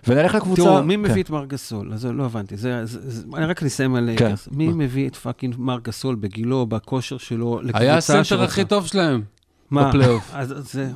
[0.08, 0.62] ונלך לקבוצה...
[0.62, 1.00] תראו, מי כן.
[1.02, 1.92] מביא את מארק גסול?
[1.92, 4.34] אז לא הבנתי, זה, זה, זה, אני רק נסיים על כן.
[4.50, 8.42] מי מביא את פאקינג מר גסול בגילו, בכושר שלו, לקבוצה היה הסנטר?
[8.42, 9.22] הכי טוב שלהם.
[9.70, 9.88] מה?
[9.88, 10.34] בפלייאוף.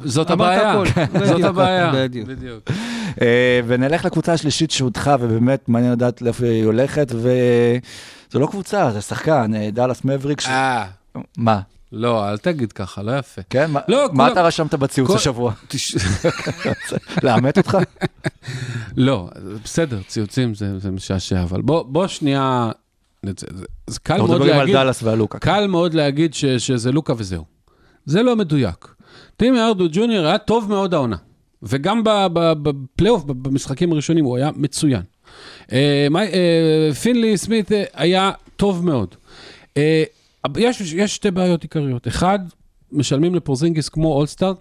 [0.05, 0.75] זאת הבעיה.
[1.27, 1.93] זאת הבעיה.
[2.27, 2.71] בדיוק.
[3.23, 9.01] אה, ונלך לקבוצה השלישית שהודחה, ובאמת מעניין לדעת לאיפה היא הולכת, וזו לא קבוצה, זה
[9.01, 10.43] שחקן, אה, דאלאס מבריק.
[10.47, 10.85] אה,
[11.37, 11.61] מה?
[11.93, 13.43] לא, אל תגיד ככה, לא יפה.
[13.51, 13.71] כן?
[13.71, 15.53] מה- לא, מה אתה רשמת בציוץ השבוע?
[17.23, 17.79] לאמת אותך?
[18.97, 19.29] לא,
[19.65, 22.71] בסדר, ציוצים זה זה משעשע, אבל בוא שנייה,
[23.27, 25.39] זה- זה- זה קל אנחנו מאוד מדברים על להגיד, דאלאס והלוקה.
[25.39, 27.45] קל מאוד להגיד ש- שזה לוקה וזהו.
[28.05, 28.95] זה לא מדויק.
[29.37, 31.17] טימי ארדו ג'וניור היה טוב מאוד העונה,
[31.63, 32.03] וגם
[32.63, 35.03] בפלייאוף, במשחקים הראשונים, הוא היה מצוין.
[35.73, 39.15] אה, מי- אה, פינלי סמית אה, היה טוב מאוד.
[40.57, 42.09] יש, יש שתי בעיות עיקריות.
[42.09, 42.39] אחד,
[42.93, 44.53] משלמים לפורזינגיס כמו אולסטאר,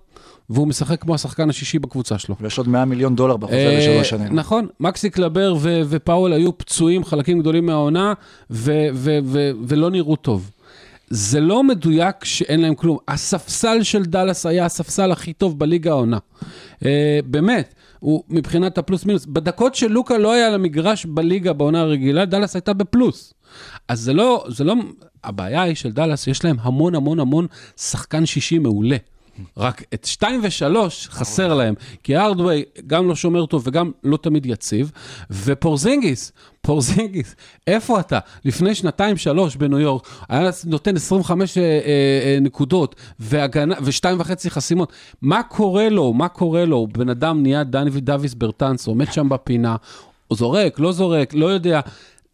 [0.49, 2.35] והוא משחק כמו השחקן השישי בקבוצה שלו.
[2.41, 4.35] ויש עוד 100 מיליון דולר בחוזה אה, לשלוש שנים.
[4.35, 8.13] נכון, מקסי קלבר ו- ופאול היו פצועים חלקים גדולים מהעונה,
[8.49, 10.51] ו- ו- ו- ולא נראו טוב.
[11.09, 12.97] זה לא מדויק שאין להם כלום.
[13.07, 16.17] הספסל של דאלאס היה הספסל הכי טוב בליגה העונה.
[16.85, 19.25] אה, באמת, הוא מבחינת הפלוס מינוס.
[19.25, 23.33] בדקות של לוקה לא היה למגרש בליגה בעונה הרגילה, דאלאס הייתה בפלוס.
[23.87, 24.75] אז זה לא, זה לא,
[25.23, 28.97] הבעיה היא של דאלאס, יש להם המון המון המון שחקן שישי מעולה.
[29.57, 31.73] רק את 2 ו-3 חסר להם,
[32.03, 34.91] כי הארדווי גם לא שומר טוב וגם לא תמיד יציב,
[35.31, 36.31] ופורזינגיס,
[36.61, 37.35] פורזינגיס,
[37.67, 38.19] איפה אתה?
[38.45, 41.69] לפני שנתיים-שלוש בניו יורק, היה נותן 25 אה, אה,
[42.23, 44.91] אה, נקודות והגנה, ושתיים וחצי חסימות.
[45.21, 46.13] מה קורה לו?
[46.13, 46.87] מה קורה לו?
[46.87, 49.75] בן אדם נהיה דני דוויס ברטנס, עומד שם בפינה,
[50.33, 51.79] זורק, לא זורק, לא יודע.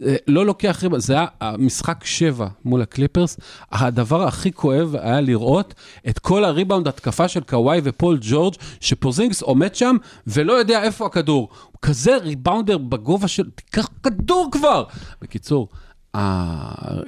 [0.06, 3.38] אה, לא לוקח ריבאונד, זה היה המשחק שבע מול הקליפרס.
[3.72, 5.74] הדבר הכי כואב היה לראות
[6.10, 9.96] את כל הריבאונד התקפה של קוואי ופול ג'ורג', שפוזינגס עומד שם
[10.28, 11.50] ולא יודע איפה הכדור.
[11.64, 14.84] הוא כזה ריבאונדר בגובה של, תיקח כדור כבר!
[15.22, 15.68] בקיצור,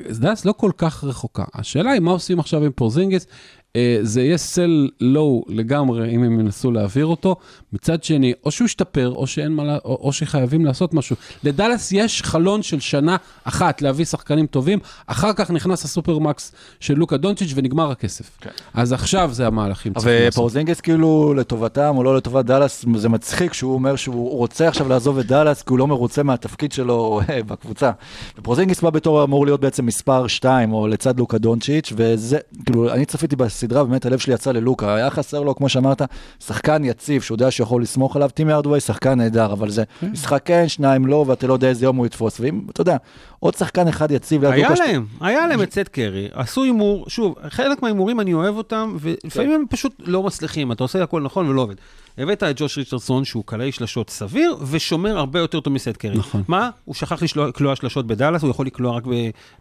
[0.09, 1.43] דאס לא כל כך רחוקה.
[1.53, 3.27] השאלה היא מה עושים עכשיו עם פורזינגיס.
[3.75, 7.35] אה, זה יהיה סל לואו לגמרי אם הם ינסו להעביר אותו.
[7.73, 11.15] מצד שני, או שהוא ישתפר, או שאין מה, או, או שחייבים לעשות משהו.
[11.43, 17.17] לדאלאס יש חלון של שנה אחת להביא שחקנים טובים, אחר כך נכנס הסופרמקס של לוקה
[17.17, 18.37] דונצ'יץ' ונגמר הכסף.
[18.41, 18.49] כן.
[18.73, 20.33] אז עכשיו זה המהלכים שצריכים לעשות.
[20.33, 25.17] ופורזינגיס כאילו לטובתם או לא לטובת דאלאס, זה מצחיק שהוא אומר שהוא רוצה עכשיו לעזוב
[25.19, 27.91] את דאלאס כי הוא לא מרוצה מהתפקיד שלו אה, בקבוצה.
[28.37, 33.05] ופורזינגיס בא בתור אמור להיות בעצם מספר 2 או לצד לוקה דונצ'יץ' וזה, כאילו, אני
[33.05, 36.01] צפיתי בסדרה, באמת הלב שלי יצא ללוקה, היה חסר לו, כמו שאמרת,
[36.45, 40.67] שחקן יציב, שהוא יודע שיכול לסמוך עליו, טימי ארדווי שחקן נהדר, אבל זה משחק כן,
[40.67, 42.97] שניים לא, ואתה לא יודע איזה יום הוא יתפוס, ואם, אתה יודע,
[43.39, 47.05] עוד שחקן אחד יציב ליד היה לוקה, להם, היה להם את סט קרי, עשו הימור,
[47.07, 51.49] שוב, חלק מההימורים אני אוהב אותם, ולפעמים הם פשוט לא מצליחים, אתה עושה הכל נכון
[51.49, 51.75] ולא עובד.
[52.17, 56.17] הבאת את ג'וש ריצ'רסון, שהוא קלעי שלשות סביר, ושומר הרבה יותר טוב מסט קרי.
[56.17, 56.43] נכון.
[56.47, 56.69] מה?
[56.85, 59.03] הוא שכח לקלוע שלשות בדאלאס, הוא יכול לקלוע רק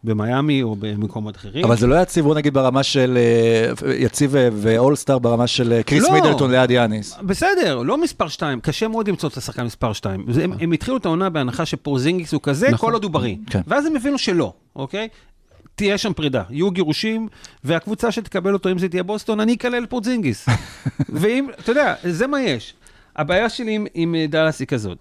[0.05, 1.65] במיאמי או במקומות אחרים.
[1.65, 3.19] אבל זה לא יציב, בוא נגיד ברמה של
[3.87, 6.13] אה, יציב ו- ואולסטאר ברמה של אה, קריס לא.
[6.13, 7.17] מידלטון ליד יאניס.
[7.23, 10.25] בסדר, לא מספר 2, קשה מאוד למצוא את השחקן מספר 2.
[10.43, 12.89] הם, הם התחילו את העונה בהנחה שפורזינגיס הוא כזה, נכון.
[12.89, 13.37] כל עוד הוא בריא.
[13.47, 13.61] כן.
[13.67, 15.09] ואז הם הבינו שלא, אוקיי?
[15.81, 17.29] תהיה שם פרידה, יהיו גירושים,
[17.65, 20.47] והקבוצה שתקבל אותו, אם זה תהיה בוסטון, אני אקלל פורזינגיס.
[21.21, 22.75] ואם, אתה יודע, זה מה יש.
[23.17, 24.99] הבעיה שלי עם, עם דאלאס היא כזאת,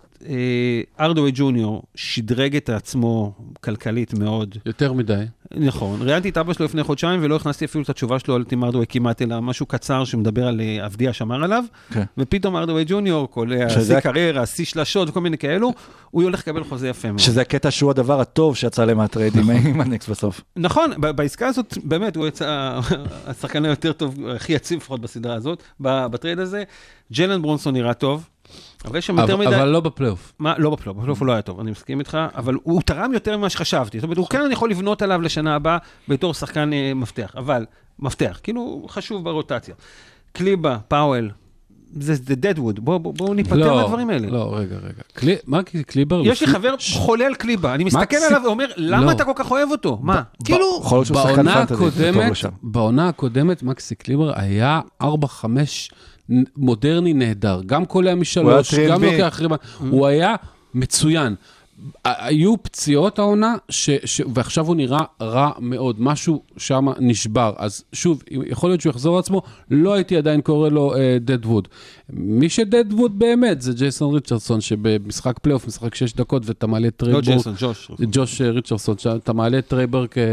[0.99, 5.23] ארדווי ג'וניור שדרג את עצמו כלכלית מאוד, יותר מדי.
[5.57, 8.63] נכון, ראיינתי את אבא שלו לפני חודשיים ולא הכנסתי אפילו את התשובה שלו על טים
[8.63, 11.63] ארדווי כמעט, אלא משהו קצר שמדבר על אה, עבדיה שמר עליו,
[11.93, 12.03] כן.
[12.17, 15.73] ופתאום ארדווי ג'וניור, קולע שזה- שיא קריירה, שיא שלשות וכל מיני כאלו,
[16.11, 17.19] הוא הולך לקבל חוזה יפה מאוד.
[17.19, 20.41] שזה הקטע שהוא הדבר הטוב שיצא להם מהטריידים עם הניקס בסוף.
[20.55, 22.79] נכון, בעסקה הזאת, באמת, הוא יצא
[23.27, 26.63] השחקן היותר טוב, הכי יציב לפחות בסדרה הזאת, בטרייד הזה.
[27.13, 28.29] ג'לן ברונסון נראה טוב,
[28.85, 29.47] אבל יש שם יותר מדי...
[29.55, 30.33] אבל לא בפלייאוף.
[30.39, 33.37] מה, לא בפלייאוף, בפלייאוף הוא לא היה טוב, אני מסכים איתך, אבל הוא תרם יותר
[33.37, 33.97] ממה שחשבתי.
[33.99, 35.77] זאת אומרת, הוא כן, אני יכול לבנות עליו לשנה הבאה
[36.07, 37.65] בתור שחקן אה, מפתח, אבל,
[37.99, 39.75] מפתח, כאילו, חשוב ברוטציה.
[40.31, 41.31] קליבר, פאוול,
[41.93, 44.27] זה זה דדווד, בואו בוא, בואו ניפטר לא, מהדברים האלה.
[44.27, 45.01] לא, רגע, רגע.
[45.13, 46.21] קלי, מה קליבר?
[46.25, 49.11] יש לי חבר ש- חולה על קליבה, אני מסתכל עליו ואומר, למה לא.
[49.11, 49.99] אתה כל כך אוהב אותו?
[50.01, 50.21] מה?
[50.43, 50.81] כאילו,
[51.13, 52.37] בעונה הקודמת.
[52.63, 55.59] בעונה הקודמת מקסי קליבר היה 4-5 נ-
[56.57, 59.05] מודרני נהדר, גם קולע משלוש, גם 3B.
[59.05, 60.35] לוקח ריבה, הוא היה
[60.73, 61.35] מצוין.
[62.05, 67.53] היו פציעות העונה, ש, ש, ועכשיו הוא נראה רע מאוד, משהו שם נשבר.
[67.57, 71.67] אז שוב, יכול להיות שהוא יחזור לעצמו, לא הייתי עדיין קורא לו דדווד.
[72.09, 77.05] מי שדדווד באמת זה ג'ייסון ריצ'רסון, שבמשחק פלייאוף משחק 6 דקות ואתה מעלה את לא
[77.05, 77.25] טריי בורק.
[77.25, 77.91] ג'ייסון, ג'וש.
[78.11, 80.23] ג'וש ריצ'רסון, שאתה מעלה את טריי בורק אה,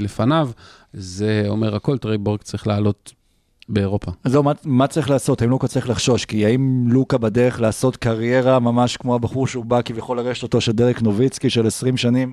[0.00, 0.50] לפניו,
[0.92, 3.12] זה אומר הכל, טריי בורק צריך לעלות
[3.68, 4.10] באירופה.
[4.24, 5.42] אז זהו, מה, מה צריך לעשות?
[5.42, 6.24] האם לוקה צריך לחשוש?
[6.24, 10.72] כי האם לוקה בדרך לעשות קריירה ממש כמו הבחור שהוא בא כביכול לרשת אותו של
[10.72, 12.32] דרק נוביצקי של 20 שנים?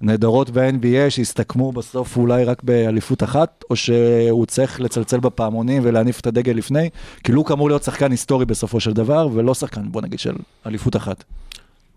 [0.00, 6.26] נהדרות ב-NBA שהסתכמו בסוף אולי רק באליפות אחת, או שהוא צריך לצלצל בפעמונים ולהניף את
[6.26, 6.90] הדגל לפני,
[7.24, 10.96] כי לוק אמור להיות שחקן היסטורי בסופו של דבר, ולא שחקן, בוא נגיד, של אליפות
[10.96, 11.24] אחת.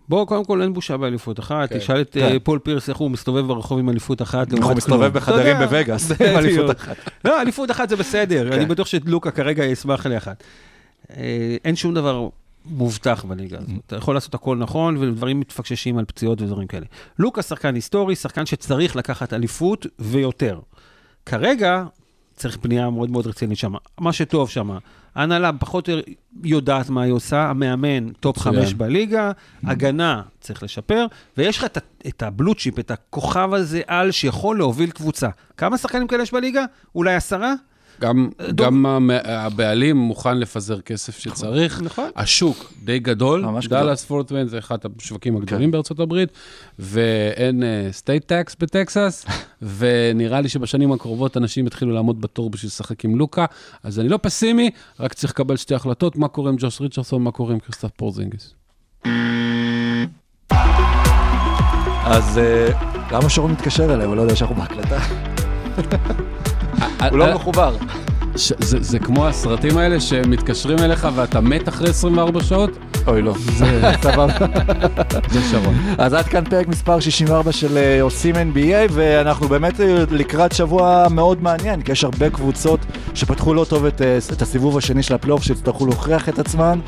[0.08, 1.78] בוא, קודם כל אין בושה באליפות אחת, כן.
[1.78, 2.20] תשאל את כן.
[2.20, 4.52] אה, פול פירס איך הוא מסתובב ברחוב עם אליפות אחת.
[4.52, 5.12] איך הוא מסתובב.
[5.12, 6.16] בחדרים בווגאס, עם.
[6.38, 6.96] אליפות אחת.
[7.24, 8.56] לא, אליפות אחת זה בסדר, כן.
[8.56, 10.42] אני בטוח שלוקה כרגע ישמח לאחת.
[11.10, 12.28] אה, אין שום דבר
[12.66, 13.70] מובטח בליגה הזאת.
[13.86, 16.86] אתה יכול לעשות הכל נכון, ודברים מתפקששים על פציעות ודברים כאלה.
[17.18, 20.58] לוקה שחקן היסטורי, שחקן שצריך לקחת אליפות ויותר.
[21.26, 21.84] כרגע
[22.36, 23.72] צריך בנייה מאוד מאוד רצינית שם.
[24.00, 24.70] מה שטוב שם,
[25.14, 25.94] ההנהלה פחות או
[26.44, 28.38] יודעת מה היא עושה, המאמן top.
[28.38, 29.32] חמש בליגה,
[29.64, 31.06] הגנה צריך לשפר,
[31.36, 35.28] ויש לך את, את ה blue chip, את הכוכב הזה על שיכול להוביל קבוצה.
[35.56, 36.64] כמה שחקנים כאלה יש בליגה?
[36.94, 37.54] אולי עשרה?
[38.02, 41.82] גם, דוב- גם הבעלים מוכן לפזר כסף שצריך.
[41.82, 42.10] נכון.
[42.16, 43.78] השוק די גדול, ממש גדול.
[43.78, 46.28] דאלאס פורט וורת' זה אחד השווקים הגדולים בארצות הברית,
[46.78, 49.24] ואין state tax בטקסס,
[49.78, 53.44] ונראה לי שבשנים הקרובות אנשים יתחילו לעמוד בתור בשביל לשחק עם לוקה,
[53.82, 57.30] אז אני לא פסימי, רק צריך לקבל שתי החלטות, מה קורה עם ג'וש ריצ'רסון, מה
[57.30, 58.54] קורה עם קריסטף פורזינגיס.
[62.04, 62.68] אז אה,
[63.12, 64.06] למה שרון מתקשר אליי?
[64.06, 64.98] הוא לא יודע שאנחנו בהקלטה.
[67.10, 67.76] הוא לא מחובר.
[68.36, 72.70] ש- זה, זה כמו הסרטים האלה שמתקשרים אליך ואתה מת אחרי 24 שעות?
[73.06, 73.34] אוי, לא.
[73.56, 74.26] זה, סבבה.
[75.32, 75.74] זה שרון.
[75.98, 81.06] אז עד כאן פרק מספר 64 של אה, עושים NBA, ואנחנו באמת אה, לקראת שבוע
[81.10, 82.80] מאוד מעניין, כי יש הרבה קבוצות
[83.14, 86.78] שפתחו לא טוב את, אה, את הסיבוב השני של הפלייאוף, שיצטרכו להוכיח את עצמן,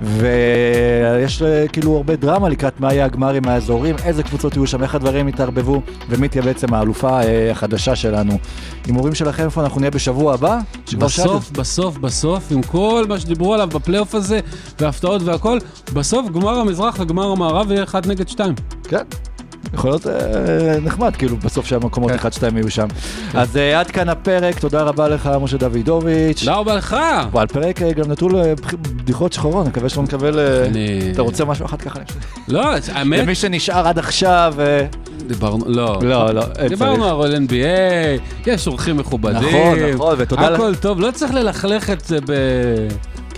[0.00, 4.94] ויש אה, כאילו הרבה דרמה לקראת מה יהיה הגמרים מהאזורים, איזה קבוצות יהיו שם, איך
[4.94, 8.38] הדברים יתערבבו, ומי תהיה בעצם האלופה אה, החדשה שלנו.
[8.86, 10.58] הימורים שלכם איפה אנחנו נהיה בשבוע הבא?
[10.98, 14.40] בסוף, בסוף, בסוף, עם כל מה שדיברו עליו בפלייאוף הזה,
[14.80, 15.58] והפתעות והכל,
[15.92, 18.54] בסוף גמר המזרח וגמר המערב יהיה אחד נגד שתיים.
[18.88, 19.27] כן.
[19.74, 20.12] יכול להיות אה,
[20.82, 22.14] נחמד, כאילו, בסוף שהמקומות 1-2
[22.54, 22.86] יהיו שם.
[23.34, 26.38] אז אה, עד כאן הפרק, תודה רבה לך, משה דוידוביץ'.
[26.40, 26.96] תודה רבה לך!
[27.32, 28.34] ועל פרק אה, גם נטול
[28.82, 30.38] בדיחות שחורות, אני מקווה שלא נקבל...
[30.66, 31.98] אני- אתה רוצה משהו אחד ככה?
[32.48, 34.54] לא, האמת, למי שנשאר עד עכשיו...
[35.26, 35.98] דיברנו, לא.
[36.02, 37.24] לא, לא, דיברנו צריך.
[37.24, 39.36] על NBA, יש אורחים מכובדים.
[39.48, 40.54] נכון, נכון, ותודה לך.
[40.60, 42.32] הכל טוב, לא צריך ללכלך את זה ב...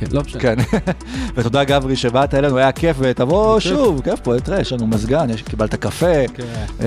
[0.00, 0.40] כן, לא משנה.
[0.40, 0.54] כן,
[1.34, 3.60] ותודה גברי שבאת אלינו, היה כיף, ותבוא.
[3.60, 6.42] שוב, כיף פה, תראה, יש לנו מזגן, יש- קיבלת קפה, כן.
[6.80, 6.86] אה,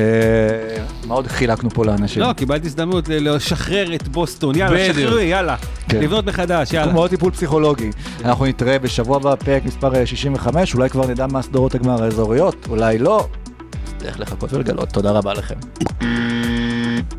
[1.08, 2.22] מה עוד חילקנו פה לאנשים?
[2.22, 4.94] לא, קיבלתי הזדמנות לשחרר את בוסטון, יאללה.
[4.94, 5.56] שחררו, יאללה.
[5.90, 6.00] כן.
[6.02, 6.92] לבנות מחדש, יאללה.
[6.92, 7.90] כמו טיפול פסיכולוגי.
[8.26, 12.68] אנחנו נתראה בשבוע הבא, פרק מספר אה, 65, אולי כבר נדע מה סדרות הגמר האזוריות,
[12.70, 13.28] אולי לא.
[13.98, 14.90] צריך לחכות ולגלות.
[14.90, 15.56] תודה רבה לכם.